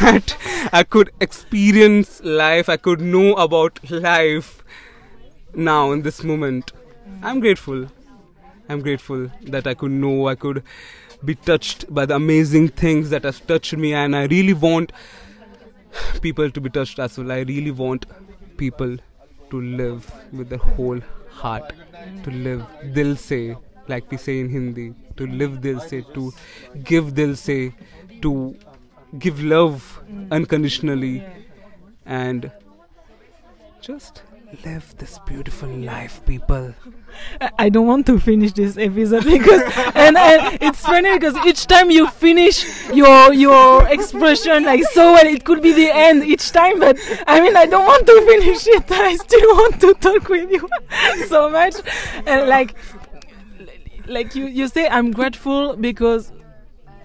that 0.01 0.36
i 0.73 0.84
could 0.84 1.10
experience 1.21 2.21
life 2.23 2.67
i 2.67 2.75
could 2.75 2.99
know 2.99 3.34
about 3.36 3.79
life 3.89 4.63
now 5.53 5.91
in 5.91 6.01
this 6.01 6.23
moment 6.23 6.73
i'm 7.21 7.39
grateful 7.39 7.88
i'm 8.69 8.82
grateful 8.82 9.30
that 9.43 9.67
i 9.67 9.73
could 9.73 9.91
know 9.91 10.28
i 10.28 10.36
could 10.36 10.63
be 11.26 11.36
touched 11.36 11.91
by 11.93 12.06
the 12.06 12.15
amazing 12.15 12.67
things 12.67 13.10
that 13.10 13.23
have 13.23 13.45
touched 13.47 13.76
me 13.76 13.93
and 13.93 14.15
i 14.15 14.23
really 14.26 14.54
want 14.54 14.91
people 16.21 16.49
to 16.49 16.62
be 16.62 16.69
touched 16.69 16.99
as 16.99 17.17
well. 17.17 17.32
I 17.32 17.39
really 17.41 17.71
want 17.71 18.06
people 18.58 18.97
to 19.49 19.62
live 19.62 20.12
with 20.32 20.49
their 20.49 20.60
whole 20.60 20.99
heart 21.30 21.73
to 22.23 22.32
live 22.32 22.65
dil 22.93 23.15
se 23.15 23.56
like 23.88 24.10
we 24.12 24.17
say 24.17 24.39
in 24.39 24.49
hindi 24.49 24.86
to 25.17 25.28
live 25.41 25.62
dil 25.62 25.80
se 25.80 26.02
to 26.13 26.26
give 26.91 27.13
dil 27.19 27.36
se 27.36 27.58
to 28.21 28.34
give 29.26 29.43
love 29.43 29.88
unconditionally 30.32 31.23
and 32.06 32.52
just 33.82 34.23
live 34.66 34.96
this 34.98 35.20
beautiful 35.26 35.70
life 35.70 36.24
people. 36.26 36.74
I- 37.58 37.70
don't 37.70 37.88
want 37.88 38.06
to 38.08 38.20
finish 38.20 38.54
this 38.54 38.78
episode 38.78 39.26
because 39.38 39.62
and, 39.96 40.18
and 40.18 40.58
it's 40.62 40.82
funny 40.82 41.12
because 41.13 41.36
each 41.46 41.66
time 41.68 41.89
you 41.92 42.08
finish 42.08 42.66
your 42.92 43.34
your 43.34 43.88
expression 43.88 44.63
like 44.63 44.84
so 44.86 45.13
well 45.13 45.26
it 45.26 45.44
could 45.44 45.62
be 45.62 45.72
the 45.74 45.89
end 45.92 46.24
each 46.24 46.52
time 46.52 46.80
but 46.80 46.98
I 47.28 47.42
mean 47.42 47.56
I 47.56 47.66
don't 47.66 47.86
want 47.86 48.06
to 48.08 48.22
finish 48.28 48.68
it. 48.68 48.92
I 48.92 49.16
still 49.16 49.56
want 49.56 49.82
to 49.82 49.94
talk 49.96 50.30
with 50.30 50.50
you 50.52 50.68
so 51.28 51.50
much. 51.50 51.76
And 52.26 52.48
like 52.48 52.76
like 54.08 54.36
you 54.36 54.46
you 54.48 54.68
say 54.68 54.88
I'm 54.88 55.12
grateful 55.12 55.76
because 55.76 56.32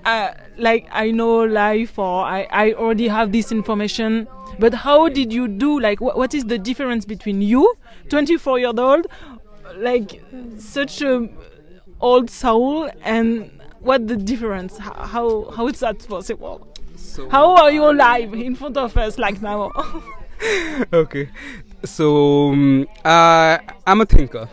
uh, 0.09 0.33
like 0.57 0.87
I 0.91 1.11
know 1.11 1.45
life 1.45 1.99
or 1.99 2.25
I, 2.25 2.47
I 2.51 2.73
already 2.73 3.09
have 3.09 3.33
this 3.33 3.53
information 3.53 4.27
but 4.59 4.75
how 4.75 5.09
did 5.09 5.33
you 5.33 5.47
do 5.49 5.79
like 5.81 5.99
wh- 5.99 6.17
what 6.17 6.35
is 6.35 6.45
the 6.45 6.59
difference 6.59 7.05
between 7.05 7.43
you 7.43 7.75
24 8.09 8.59
year 8.59 8.73
old 8.77 9.07
like 9.77 10.23
such 10.59 11.03
a 11.03 11.29
old 12.01 12.31
soul 12.31 12.91
and 13.03 13.51
what 13.81 14.09
the 14.09 14.17
difference? 14.17 14.79
How 14.79 14.93
how, 14.95 15.51
how 15.51 15.69
is 15.69 15.81
that 15.81 16.07
possible? 16.09 16.67
So 16.97 17.29
how 17.29 17.57
are 17.57 17.71
you 17.71 17.85
alive 17.91 18.35
in 18.35 18.55
front 18.55 18.77
of 18.77 18.97
us 18.97 19.19
like 19.19 19.41
now? 19.43 19.73
Okay. 20.93 21.29
So 21.85 22.51
um, 22.51 22.87
uh, 23.05 23.59
i'm 23.87 24.01
a 24.01 24.07
thinker 24.07 24.49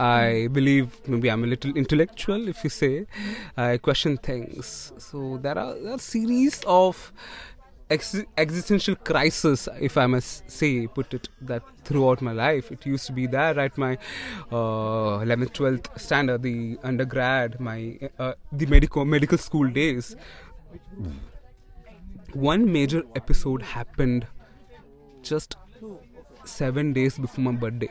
i 0.00 0.48
believe 0.52 1.00
maybe 1.06 1.28
i'm 1.30 1.44
a 1.44 1.46
little 1.46 1.76
intellectual 1.76 2.48
if 2.48 2.64
you 2.64 2.70
say. 2.70 3.06
I 3.56 3.78
question 3.78 4.16
things. 4.18 4.92
So 4.98 5.38
there 5.40 5.58
are 5.58 5.74
a 5.94 5.98
series 5.98 6.62
of 6.66 7.12
ex- 7.90 8.24
existential 8.38 8.96
crisis 8.96 9.68
if 9.80 9.96
i 9.98 10.06
must 10.06 10.50
say 10.50 10.86
put 10.86 11.12
it 11.14 11.28
that 11.40 11.62
throughout 11.84 12.22
my 12.22 12.32
life. 12.32 12.70
It 12.72 12.86
used 12.86 13.06
to 13.06 13.12
be 13.12 13.26
there 13.26 13.58
at 13.58 13.78
my 13.78 13.98
uh, 14.50 15.22
11th 15.28 15.52
12th 15.52 16.00
standard 16.00 16.42
the 16.42 16.78
undergrad 16.82 17.60
my 17.60 17.98
uh, 18.18 18.32
the 18.52 18.66
medical 18.66 19.04
medical 19.04 19.38
school 19.38 19.68
days. 19.70 20.16
One 22.32 22.70
major 22.72 23.02
episode 23.14 23.62
happened 23.62 24.26
just 25.22 25.56
seven 26.44 26.92
days 26.92 27.16
before 27.18 27.44
my 27.44 27.52
birthday. 27.52 27.90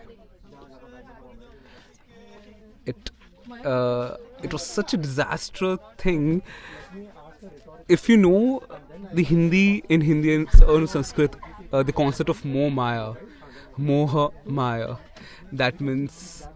It 2.86 3.12
uh, 3.65 4.17
it 4.41 4.52
was 4.54 4.65
such 4.65 4.93
a 4.93 4.98
disastrous 4.98 5.80
thing. 5.98 6.43
If 7.88 8.10
you 8.10 8.17
know 8.17 8.63
the 9.13 9.24
Hindi 9.24 9.84
in 9.89 10.02
Hindi 10.02 10.36
and 10.36 10.89
Sanskrit, 10.89 11.36
uh, 11.72 11.84
the 11.84 11.91
concept 11.91 12.30
of 12.30 12.43
Moh 12.46 12.69
Maya, 12.69 13.13
Moha 13.78 14.32
Maya, 14.46 14.96
that 15.52 15.82
means 15.82 16.48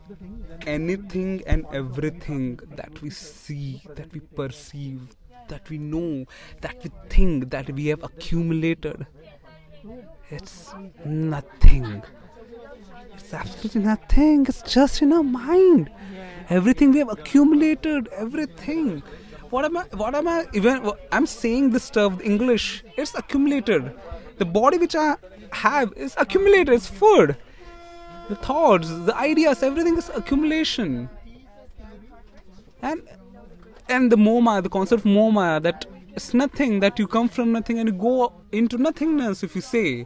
anything 0.65 1.43
and 1.45 1.65
everything 1.73 2.59
that 2.75 3.01
we 3.01 3.09
see, 3.09 3.81
that 3.95 4.11
we 4.13 4.19
perceive, 4.19 5.15
that 5.49 5.69
we 5.69 5.77
know, 5.77 6.25
that 6.61 6.75
we 6.83 6.91
think, 7.09 7.49
that 7.49 7.69
we 7.71 7.87
have 7.87 8.03
accumulated 8.03 9.05
it's 10.29 10.73
nothing. 11.05 12.03
It's 13.15 13.33
absolutely 13.33 13.81
nothing. 13.81 14.45
It's 14.47 14.61
just 14.61 15.01
in 15.01 15.13
our 15.13 15.23
mind. 15.23 15.89
Everything 16.49 16.91
we 16.91 16.99
have 16.99 17.09
accumulated, 17.09 18.07
everything. 18.09 19.03
What 19.49 19.65
am 19.65 19.77
I? 19.77 19.83
What 19.93 20.15
am 20.15 20.27
I? 20.27 20.45
Even 20.53 20.91
I'm 21.11 21.25
saying 21.25 21.71
this 21.71 21.83
stuff. 21.83 22.21
English. 22.21 22.83
It's 22.97 23.13
accumulated. 23.15 23.93
The 24.37 24.45
body 24.45 24.77
which 24.77 24.95
I 24.95 25.15
have 25.51 25.93
is 25.95 26.15
accumulated. 26.17 26.73
It's 26.73 26.87
food. 26.87 27.37
The 28.29 28.35
thoughts, 28.35 28.89
the 28.89 29.15
ideas, 29.15 29.63
everything 29.63 29.97
is 29.97 30.09
accumulation. 30.13 31.09
And 32.81 33.01
and 33.89 34.11
the 34.11 34.17
moma, 34.17 34.61
the 34.61 34.69
concept 34.69 35.05
of 35.05 35.11
moma, 35.11 35.61
that 35.61 35.85
it's 36.13 36.33
nothing, 36.33 36.79
that 36.81 36.99
you 36.99 37.07
come 37.07 37.29
from 37.29 37.51
nothing 37.53 37.79
and 37.79 37.87
you 37.87 37.95
go 37.95 38.33
into 38.51 38.77
nothingness, 38.77 39.43
if 39.43 39.55
you 39.55 39.61
say. 39.61 40.05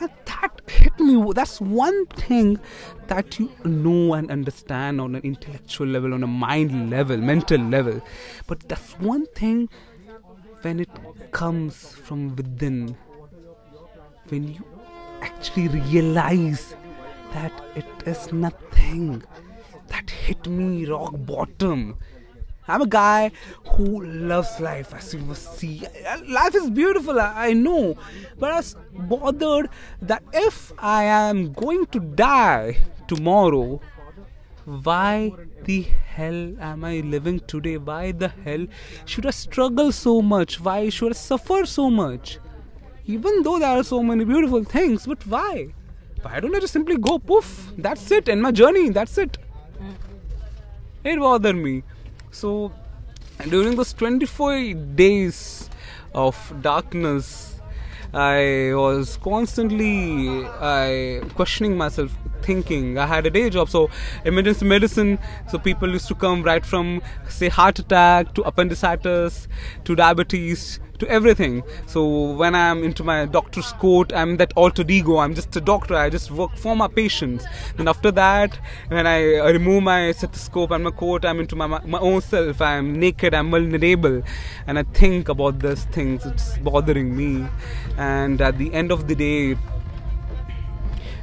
That 0.00 0.60
hit 0.68 0.98
me. 1.00 1.32
That's 1.34 1.60
one 1.60 2.06
thing 2.06 2.60
that 3.08 3.38
you 3.38 3.50
know 3.64 4.14
and 4.14 4.30
understand 4.30 5.00
on 5.00 5.14
an 5.14 5.22
intellectual 5.22 5.86
level, 5.86 6.14
on 6.14 6.22
a 6.22 6.26
mind 6.26 6.90
level, 6.90 7.16
mental 7.16 7.60
level. 7.60 8.00
But 8.46 8.68
that's 8.68 8.92
one 8.98 9.26
thing 9.34 9.68
when 10.62 10.80
it 10.80 10.90
comes 11.32 11.94
from 11.94 12.36
within, 12.36 12.96
when 14.28 14.54
you 14.54 14.64
actually 15.20 15.68
realize 15.68 16.74
that 17.32 17.52
it 17.74 17.86
is 18.06 18.32
nothing. 18.32 19.22
That 19.88 20.10
hit 20.10 20.46
me 20.46 20.84
rock 20.86 21.14
bottom. 21.16 21.96
I'm 22.68 22.82
a 22.82 22.86
guy 22.86 23.32
who 23.70 24.04
loves 24.04 24.60
life, 24.60 24.94
as 24.94 25.14
you 25.14 25.20
must 25.20 25.58
see. 25.58 25.82
Life 26.26 26.54
is 26.54 26.70
beautiful, 26.70 27.18
I 27.20 27.52
know. 27.54 27.96
But 28.38 28.52
I 28.52 28.56
was 28.56 28.76
bothered 28.92 29.70
that 30.02 30.22
if 30.32 30.72
I 30.78 31.04
am 31.04 31.52
going 31.52 31.86
to 31.86 32.00
die 32.00 32.78
tomorrow, 33.06 33.80
why 34.64 35.32
the 35.64 35.82
hell 35.82 36.54
am 36.60 36.84
I 36.84 37.00
living 37.00 37.40
today? 37.40 37.78
Why 37.78 38.12
the 38.12 38.28
hell 38.28 38.66
should 39.06 39.24
I 39.24 39.30
struggle 39.30 39.90
so 39.92 40.20
much? 40.20 40.60
Why 40.60 40.90
should 40.90 41.12
I 41.12 41.14
suffer 41.14 41.64
so 41.64 41.88
much? 41.88 42.38
even 43.08 43.42
though 43.42 43.58
there 43.58 43.76
are 43.80 43.82
so 43.82 44.02
many 44.02 44.24
beautiful 44.24 44.62
things, 44.62 45.06
but 45.06 45.26
why? 45.26 45.72
Why 46.20 46.40
don't 46.40 46.54
I 46.54 46.60
just 46.60 46.74
simply 46.74 46.98
go 46.98 47.18
poof? 47.18 47.72
That's 47.78 48.10
it, 48.10 48.28
and 48.28 48.42
my 48.42 48.52
journey, 48.52 48.90
that's 48.90 49.16
it. 49.16 49.38
It 51.04 51.18
bothered 51.18 51.56
me. 51.56 51.84
So 52.30 52.72
during 53.48 53.76
those 53.76 53.92
24 53.92 54.74
days 54.94 55.70
of 56.14 56.36
darkness, 56.60 57.60
I 58.12 58.72
was 58.74 59.18
constantly 59.18 60.46
I 60.46 61.20
questioning 61.34 61.76
myself, 61.76 62.16
thinking. 62.42 62.96
I 62.96 63.06
had 63.06 63.26
a 63.26 63.30
day 63.30 63.50
job, 63.50 63.68
so 63.68 63.90
emergency 64.24 64.64
medicine. 64.64 65.18
So 65.50 65.58
people 65.58 65.90
used 65.90 66.08
to 66.08 66.14
come 66.14 66.42
right 66.42 66.64
from 66.64 67.02
say 67.28 67.48
heart 67.48 67.78
attack 67.78 68.34
to 68.34 68.42
appendicitis 68.42 69.46
to 69.84 69.94
diabetes 69.94 70.80
to 70.98 71.08
everything. 71.08 71.62
So 71.86 72.32
when 72.32 72.54
I'm 72.54 72.82
into 72.84 73.04
my 73.04 73.26
doctor's 73.26 73.72
coat, 73.72 74.12
I'm 74.12 74.36
that 74.38 74.52
alter 74.56 74.84
ego. 74.88 75.18
I'm 75.18 75.34
just 75.34 75.54
a 75.56 75.60
doctor. 75.60 75.94
I 75.94 76.10
just 76.10 76.30
work 76.30 76.56
for 76.56 76.74
my 76.76 76.88
patients. 76.88 77.44
And 77.78 77.88
after 77.88 78.10
that, 78.12 78.58
when 78.88 79.06
I 79.06 79.20
remove 79.50 79.82
my 79.82 80.12
stethoscope 80.12 80.70
and 80.70 80.84
my 80.84 80.90
coat, 80.90 81.24
I'm 81.24 81.40
into 81.40 81.56
my, 81.56 81.66
my 81.66 81.98
own 81.98 82.20
self. 82.20 82.60
I'm 82.60 82.98
naked. 82.98 83.34
I'm 83.34 83.50
vulnerable, 83.50 84.22
and 84.66 84.78
I 84.78 84.82
think 84.82 85.28
about 85.28 85.60
these 85.60 85.84
things. 85.84 86.26
It's 86.26 86.58
bothering 86.58 87.16
me, 87.16 87.46
and 87.96 88.40
at 88.40 88.58
the 88.58 88.72
end 88.72 88.92
of 88.92 89.08
the 89.08 89.14
day. 89.14 89.56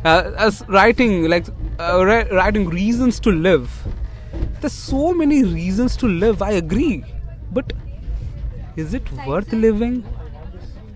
Uh, 0.03 0.31
as 0.37 0.63
writing 0.67 1.27
like 1.27 1.47
uh, 1.79 2.05
ri- 2.05 2.29
writing 2.31 2.69
reasons 2.69 3.19
to 3.19 3.31
live 3.31 3.71
there's 4.61 4.71
so 4.71 5.13
many 5.15 5.43
reasons 5.43 5.97
to 5.97 6.07
live 6.07 6.43
i 6.43 6.51
agree 6.51 7.03
but 7.51 7.73
is 8.75 8.93
it 8.93 9.11
worth 9.25 9.51
living? 9.53 10.05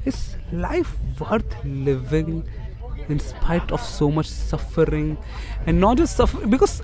Is 0.05 0.35
life 0.51 0.95
worth 1.19 1.55
living 1.63 2.43
in 3.07 3.19
spite 3.19 3.71
of 3.71 3.81
so 3.81 4.09
much 4.11 4.27
suffering? 4.27 5.17
And 5.65 5.79
not 5.79 5.97
just 5.97 6.15
suffer, 6.15 6.45
because 6.47 6.81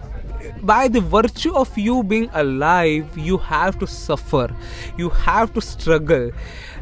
by 0.61 0.87
the 0.87 1.01
virtue 1.01 1.53
of 1.53 1.77
you 1.77 2.03
being 2.03 2.29
alive, 2.33 3.17
you 3.17 3.37
have 3.37 3.79
to 3.79 3.87
suffer, 3.87 4.55
you 4.97 5.09
have 5.09 5.53
to 5.53 5.61
struggle, 5.61 6.31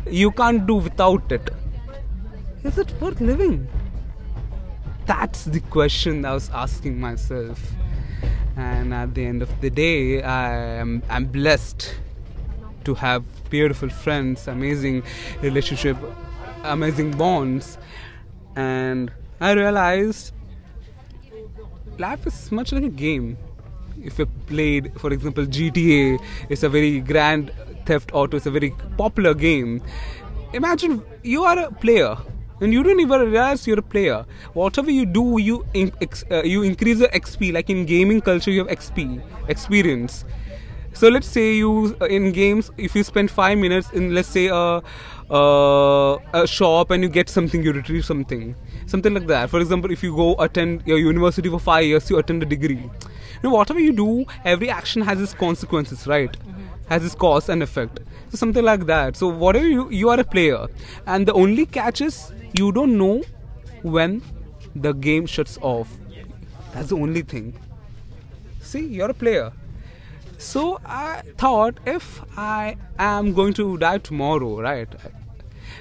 you 0.09 0.31
can't 0.31 0.65
do 0.67 0.75
without 0.75 1.31
it. 1.31 1.49
Is 2.63 2.77
it 2.77 2.91
worth 3.01 3.19
living? 3.19 3.67
That's 5.05 5.45
the 5.45 5.59
question 5.59 6.23
I 6.25 6.33
was 6.33 6.49
asking 6.49 6.99
myself. 6.99 7.59
And 8.55 8.93
at 8.93 9.15
the 9.15 9.25
end 9.25 9.41
of 9.41 9.49
the 9.61 9.69
day, 9.69 10.21
I 10.21 10.55
am 10.55 11.03
I'm 11.09 11.25
blessed 11.25 11.95
to 12.85 12.95
have 12.95 13.23
beautiful 13.49 13.89
friends, 13.89 14.47
amazing 14.47 15.03
relationship, 15.41 15.97
amazing 16.63 17.11
bonds. 17.17 17.77
And 18.55 19.11
I 19.41 19.51
realized 19.53 20.33
life 21.97 22.25
is 22.27 22.51
much 22.51 22.71
like 22.71 22.83
a 22.83 22.89
game. 22.89 23.37
If 24.03 24.19
you 24.19 24.25
played, 24.47 24.91
for 24.99 25.13
example, 25.13 25.45
GTA, 25.45 26.21
it's 26.49 26.63
a 26.63 26.69
very 26.69 26.99
grand 26.99 27.51
theft 27.85 28.11
auto, 28.13 28.37
it's 28.37 28.45
a 28.45 28.51
very 28.51 28.71
popular 28.97 29.33
game. 29.33 29.81
Imagine 30.53 31.03
you 31.23 31.43
are 31.43 31.57
a 31.57 31.71
player 31.71 32.17
and 32.61 32.71
you 32.71 32.83
don't 32.83 32.99
even 32.99 33.19
realize 33.31 33.65
you're 33.67 33.79
a 33.79 33.81
player. 33.81 34.25
Whatever 34.53 34.91
you 34.91 35.05
do, 35.05 35.37
you 35.39 35.65
uh, 35.75 36.43
you 36.43 36.63
increase 36.63 36.99
the 36.99 37.07
XP. 37.09 37.53
Like 37.53 37.69
in 37.69 37.85
gaming 37.85 38.21
culture, 38.21 38.51
you 38.51 38.65
have 38.65 38.77
XP 38.77 39.21
experience. 39.49 40.25
So 40.93 41.09
let's 41.09 41.27
say 41.27 41.55
you 41.55 41.97
uh, 42.01 42.05
in 42.05 42.31
games, 42.31 42.69
if 42.77 42.95
you 42.95 43.03
spend 43.03 43.31
five 43.31 43.57
minutes 43.57 43.89
in 43.91 44.13
let's 44.13 44.27
say 44.27 44.47
a, 44.47 44.81
a, 45.29 46.17
a 46.33 46.47
shop 46.47 46.91
and 46.91 47.01
you 47.03 47.09
get 47.09 47.29
something, 47.29 47.63
you 47.63 47.73
retrieve 47.73 48.05
something, 48.05 48.55
something 48.85 49.13
like 49.13 49.27
that. 49.27 49.49
For 49.49 49.59
example, 49.59 49.91
if 49.91 50.03
you 50.03 50.15
go 50.15 50.35
attend 50.35 50.83
your 50.85 50.99
university 50.99 51.49
for 51.49 51.59
five 51.59 51.85
years, 51.85 52.09
you 52.09 52.19
attend 52.19 52.43
a 52.43 52.45
degree. 52.45 52.75
You 52.77 53.49
know, 53.49 53.49
whatever 53.49 53.79
you 53.79 53.91
do, 53.91 54.25
every 54.45 54.69
action 54.69 55.01
has 55.01 55.19
its 55.19 55.33
consequences, 55.33 56.05
right? 56.05 56.31
Mm-hmm. 56.31 56.61
Has 56.89 57.03
its 57.03 57.15
cause 57.15 57.49
and 57.49 57.63
effect. 57.63 57.99
So 58.29 58.37
something 58.37 58.63
like 58.63 58.85
that. 58.85 59.15
So 59.15 59.27
whatever 59.27 59.67
you 59.67 59.89
you 59.89 60.09
are 60.09 60.19
a 60.19 60.23
player, 60.23 60.67
and 61.07 61.27
the 61.27 61.33
only 61.33 61.65
catch 61.65 62.01
is 62.01 62.31
you 62.53 62.71
don't 62.71 62.97
know 62.97 63.23
when 63.81 64.21
the 64.75 64.93
game 64.93 65.25
shuts 65.25 65.57
off. 65.61 65.97
That's 66.73 66.89
the 66.89 66.97
only 66.97 67.23
thing. 67.23 67.53
See, 68.61 68.85
you're 68.85 69.09
a 69.09 69.13
player 69.13 69.51
so 70.43 70.79
I 70.85 71.21
thought 71.37 71.79
if 71.85 72.21
I 72.37 72.77
am 72.99 73.33
going 73.33 73.53
to 73.53 73.77
die 73.77 73.97
tomorrow, 73.97 74.61
right? 74.61 74.89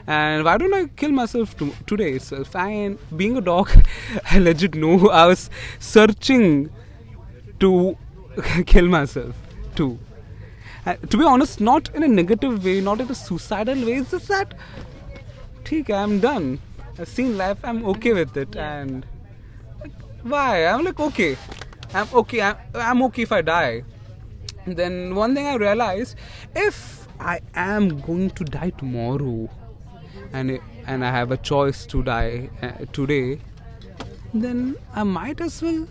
And 0.07 0.45
why 0.45 0.57
don't 0.57 0.73
I 0.75 0.87
kill 0.87 1.11
myself 1.11 1.57
to- 1.59 1.75
today 1.87 2.13
itself? 2.13 2.55
And 2.57 2.99
being 3.17 3.37
a 3.37 3.41
dog, 3.41 3.71
I 4.31 4.39
legit 4.39 4.75
know 4.75 5.09
I 5.11 5.27
was 5.27 5.51
searching 5.79 6.71
to 7.61 7.97
kill 8.67 8.89
myself 8.89 9.35
too. 9.75 9.99
Uh, 10.87 10.95
to 10.95 11.17
be 11.17 11.25
honest, 11.25 11.61
not 11.61 11.95
in 11.95 12.03
a 12.03 12.09
negative 12.09 12.65
way, 12.65 12.81
not 12.81 13.01
in 13.01 13.11
a 13.11 13.15
suicidal 13.15 13.85
way. 13.87 13.95
It's 13.95 14.11
just 14.13 14.29
that, 14.29 14.55
okay, 15.61 15.95
I'm 15.95 16.21
done. 16.21 16.61
I've 16.99 17.09
seen 17.09 17.37
life. 17.37 17.59
I'm 17.65 17.85
okay 17.87 18.13
with 18.13 18.37
it. 18.37 18.57
And 18.57 19.07
why? 20.23 20.67
I'm 20.67 20.85
like 20.85 21.01
okay. 21.01 21.37
I'm 21.95 22.09
okay. 22.15 22.43
I'm, 22.43 22.57
I'm 22.75 23.03
okay 23.03 23.23
if 23.23 23.33
I 23.33 23.43
die 23.43 23.85
then 24.67 25.15
one 25.15 25.35
thing 25.35 25.47
I 25.47 25.55
realized 25.55 26.17
if 26.55 27.09
I 27.21 27.41
am 27.55 28.01
going 28.01 28.31
to 28.31 28.45
die 28.45 28.71
tomorrow 28.71 29.49
and 30.33 30.59
and 30.87 31.05
I 31.05 31.11
have 31.11 31.31
a 31.31 31.37
choice 31.37 31.87
to 31.87 32.03
die 32.03 32.51
uh, 32.63 32.73
today 32.93 33.39
then 34.35 34.77
I 34.95 35.03
might 35.03 35.41
as 35.41 35.63
well 35.63 35.87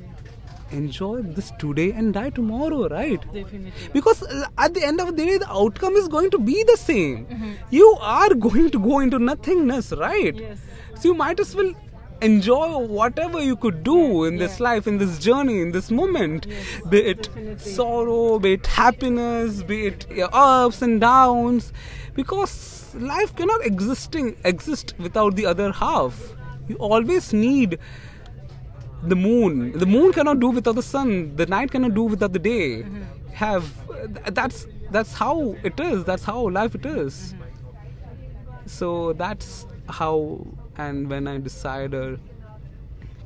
enjoy 0.71 1.21
this 1.21 1.51
today 1.59 1.91
and 1.91 2.13
die 2.13 2.29
tomorrow 2.29 2.87
right 2.87 3.21
Definitely. 3.33 3.73
because 3.93 4.23
uh, 4.23 4.45
at 4.57 4.73
the 4.73 4.83
end 4.83 5.01
of 5.01 5.15
the 5.15 5.25
day 5.25 5.37
the 5.37 5.51
outcome 5.51 5.93
is 5.95 6.07
going 6.07 6.31
to 6.31 6.39
be 6.39 6.63
the 6.63 6.77
same 6.77 7.25
mm-hmm. 7.25 7.51
you 7.69 7.97
are 7.99 8.33
going 8.47 8.69
to 8.71 8.79
go 8.79 8.99
into 8.99 9.19
nothingness 9.19 9.91
right 9.91 10.35
yes. 10.35 10.59
so 10.95 11.09
you 11.09 11.13
might 11.13 11.39
as 11.39 11.55
well 11.55 11.73
enjoy 12.21 12.77
whatever 12.77 13.41
you 13.41 13.55
could 13.55 13.83
do 13.83 14.25
in 14.25 14.37
this 14.37 14.59
life, 14.59 14.87
in 14.87 14.97
this 14.97 15.17
journey, 15.19 15.61
in 15.61 15.71
this 15.71 15.89
moment. 15.91 16.45
Yes, 16.47 16.81
be 16.89 16.99
it 16.99 17.23
definitely. 17.23 17.71
sorrow, 17.71 18.39
be 18.39 18.53
it 18.53 18.67
happiness, 18.67 19.63
be 19.63 19.87
it 19.87 20.05
ups 20.33 20.81
and 20.81 21.01
downs. 21.01 21.73
Because 22.13 22.93
life 22.95 23.35
cannot 23.35 23.65
existing 23.65 24.37
exist 24.43 24.93
without 24.99 25.35
the 25.35 25.45
other 25.45 25.71
half. 25.71 26.33
You 26.67 26.75
always 26.75 27.33
need 27.33 27.79
the 29.03 29.15
moon. 29.15 29.77
The 29.77 29.85
moon 29.85 30.13
cannot 30.13 30.39
do 30.39 30.49
without 30.49 30.75
the 30.75 30.83
sun. 30.83 31.35
The 31.35 31.45
night 31.45 31.71
cannot 31.71 31.93
do 31.93 32.03
without 32.03 32.33
the 32.33 32.39
day. 32.39 32.83
Mm-hmm. 32.83 33.03
Have 33.33 34.33
that's 34.33 34.67
that's 34.91 35.13
how 35.13 35.55
it 35.63 35.79
is. 35.79 36.03
That's 36.03 36.23
how 36.23 36.49
life 36.49 36.75
it 36.75 36.85
is. 36.85 37.33
Mm-hmm. 37.33 38.67
So 38.67 39.13
that's 39.13 39.65
how 39.89 40.45
and 40.77 41.09
when 41.09 41.27
I 41.27 41.37
decided 41.37 42.19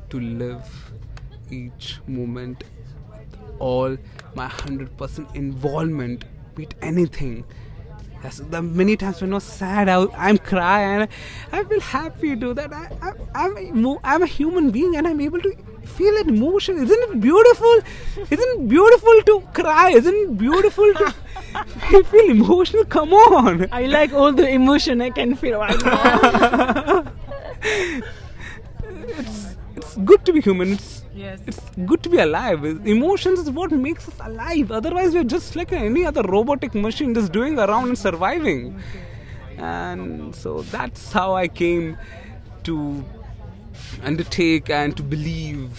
to 0.09 0.19
live 0.19 0.91
each 1.51 1.99
moment 2.07 2.63
with 3.09 3.39
all 3.59 3.97
my 4.35 4.47
100% 4.47 5.35
involvement 5.35 6.25
with 6.55 6.73
anything. 6.81 7.45
That's 8.21 8.37
the 8.37 8.61
many 8.61 8.97
times 8.97 9.21
when 9.21 9.33
I 9.33 9.35
was 9.35 9.43
sad, 9.43 9.87
I, 9.87 10.07
I'm 10.15 10.37
crying. 10.39 11.07
I 11.51 11.63
feel 11.63 11.79
happy 11.79 12.35
to 12.35 12.53
that. 12.55 12.73
I, 12.73 12.89
I, 13.01 13.11
I'm, 13.35 13.85
a, 13.85 13.97
I'm 14.03 14.23
a 14.23 14.25
human 14.25 14.71
being 14.71 14.95
and 14.95 15.07
I'm 15.07 15.21
able 15.21 15.39
to 15.41 15.55
feel 15.83 16.13
that 16.15 16.27
emotion. 16.27 16.77
Isn't 16.77 17.11
it 17.11 17.21
beautiful? 17.21 17.79
Isn't 18.17 18.61
it 18.61 18.67
beautiful 18.67 19.21
to 19.21 19.41
cry? 19.53 19.91
Isn't 19.91 20.15
it 20.15 20.37
beautiful 20.37 20.91
to 20.93 22.03
feel 22.05 22.31
emotional? 22.31 22.85
Come 22.85 23.13
on. 23.13 23.67
I 23.71 23.85
like 23.85 24.11
all 24.11 24.33
the 24.33 24.49
emotion 24.49 25.01
I 25.01 25.11
can 25.11 25.35
feel 25.35 25.59
right 25.59 25.85
now. 25.85 27.05
it's 27.65 29.55
it's 29.75 29.95
good 29.97 30.25
to 30.25 30.33
be 30.33 30.41
human. 30.41 30.73
It's 30.73 31.03
yes. 31.13 31.41
it's 31.45 31.59
good 31.85 32.01
to 32.03 32.09
be 32.09 32.19
alive. 32.19 32.63
Emotions 32.87 33.39
is 33.39 33.49
what 33.49 33.71
makes 33.71 34.07
us 34.07 34.15
alive. 34.19 34.71
Otherwise, 34.71 35.13
we're 35.13 35.23
just 35.23 35.55
like 35.55 35.71
any 35.73 36.05
other 36.05 36.21
robotic 36.21 36.73
machine, 36.73 37.13
just 37.13 37.31
doing 37.31 37.59
around 37.59 37.89
and 37.89 37.97
surviving. 37.97 38.79
And 39.57 40.35
so 40.35 40.61
that's 40.61 41.11
how 41.11 41.33
I 41.35 41.47
came 41.47 41.97
to 42.63 43.03
undertake 44.03 44.69
and 44.69 44.95
to 44.97 45.03
believe 45.03 45.69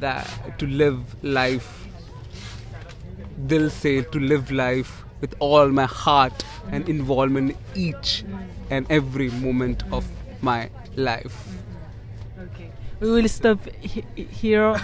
that 0.00 0.58
to 0.58 0.66
live 0.66 1.22
life. 1.22 1.86
They'll 3.46 3.70
say 3.70 4.02
to 4.02 4.18
live 4.18 4.50
life 4.50 5.04
with 5.20 5.34
all 5.38 5.68
my 5.68 5.84
heart 5.84 6.44
and 6.70 6.88
involvement 6.88 7.50
in 7.50 7.56
each 7.74 8.24
and 8.70 8.86
every 8.90 9.30
moment 9.30 9.82
of 9.92 10.06
my 10.40 10.70
life. 10.96 11.36
Okay. 12.38 12.70
we 13.00 13.10
will 13.10 13.28
stop 13.28 13.58
he- 13.80 14.04
here. 14.16 14.76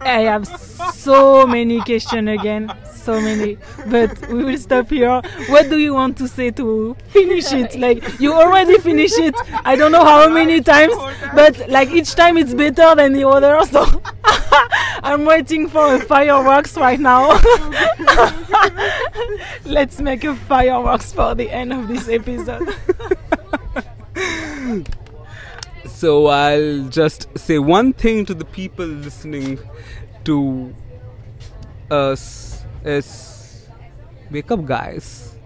I 0.00 0.20
have 0.30 0.46
so 0.46 1.46
many 1.46 1.80
questions 1.80 2.28
again, 2.28 2.72
so 2.92 3.20
many, 3.20 3.58
but 3.86 4.28
we 4.28 4.44
will 4.44 4.58
stop 4.58 4.90
here. 4.90 5.20
What 5.48 5.68
do 5.70 5.78
you 5.78 5.94
want 5.94 6.16
to 6.18 6.28
say 6.28 6.50
to 6.52 6.96
finish 7.08 7.52
it? 7.52 7.76
Like 7.84 8.20
you 8.20 8.32
already 8.32 8.78
finished 8.78 9.18
it. 9.18 9.34
I 9.64 9.76
don't 9.76 9.92
know 9.92 10.04
how 10.04 10.28
many 10.28 10.60
times, 10.60 10.94
but 11.34 11.68
like 11.68 11.90
each 11.90 12.14
time 12.14 12.36
it's 12.36 12.54
better 12.54 12.94
than 12.94 13.12
the 13.12 13.26
other. 13.28 13.58
So 13.66 13.84
I'm 15.02 15.24
waiting 15.24 15.68
for 15.68 15.94
a 15.94 16.00
fireworks 16.00 16.76
right 16.76 17.00
now. 17.00 17.40
Let's 19.64 20.00
make 20.00 20.24
a 20.24 20.34
fireworks 20.34 21.12
for 21.12 21.34
the 21.34 21.50
end 21.50 21.72
of 21.72 21.88
this 21.88 22.08
episode. 22.08 22.74
So 25.94 26.26
I'll 26.26 26.88
just 26.88 27.28
say 27.38 27.60
one 27.60 27.92
thing 27.92 28.26
to 28.26 28.34
the 28.34 28.44
people 28.44 28.84
listening 28.84 29.60
to 30.24 30.74
us 31.88 32.64
is 32.84 33.68
wake 34.28 34.50
up 34.50 34.66
guys. 34.66 35.36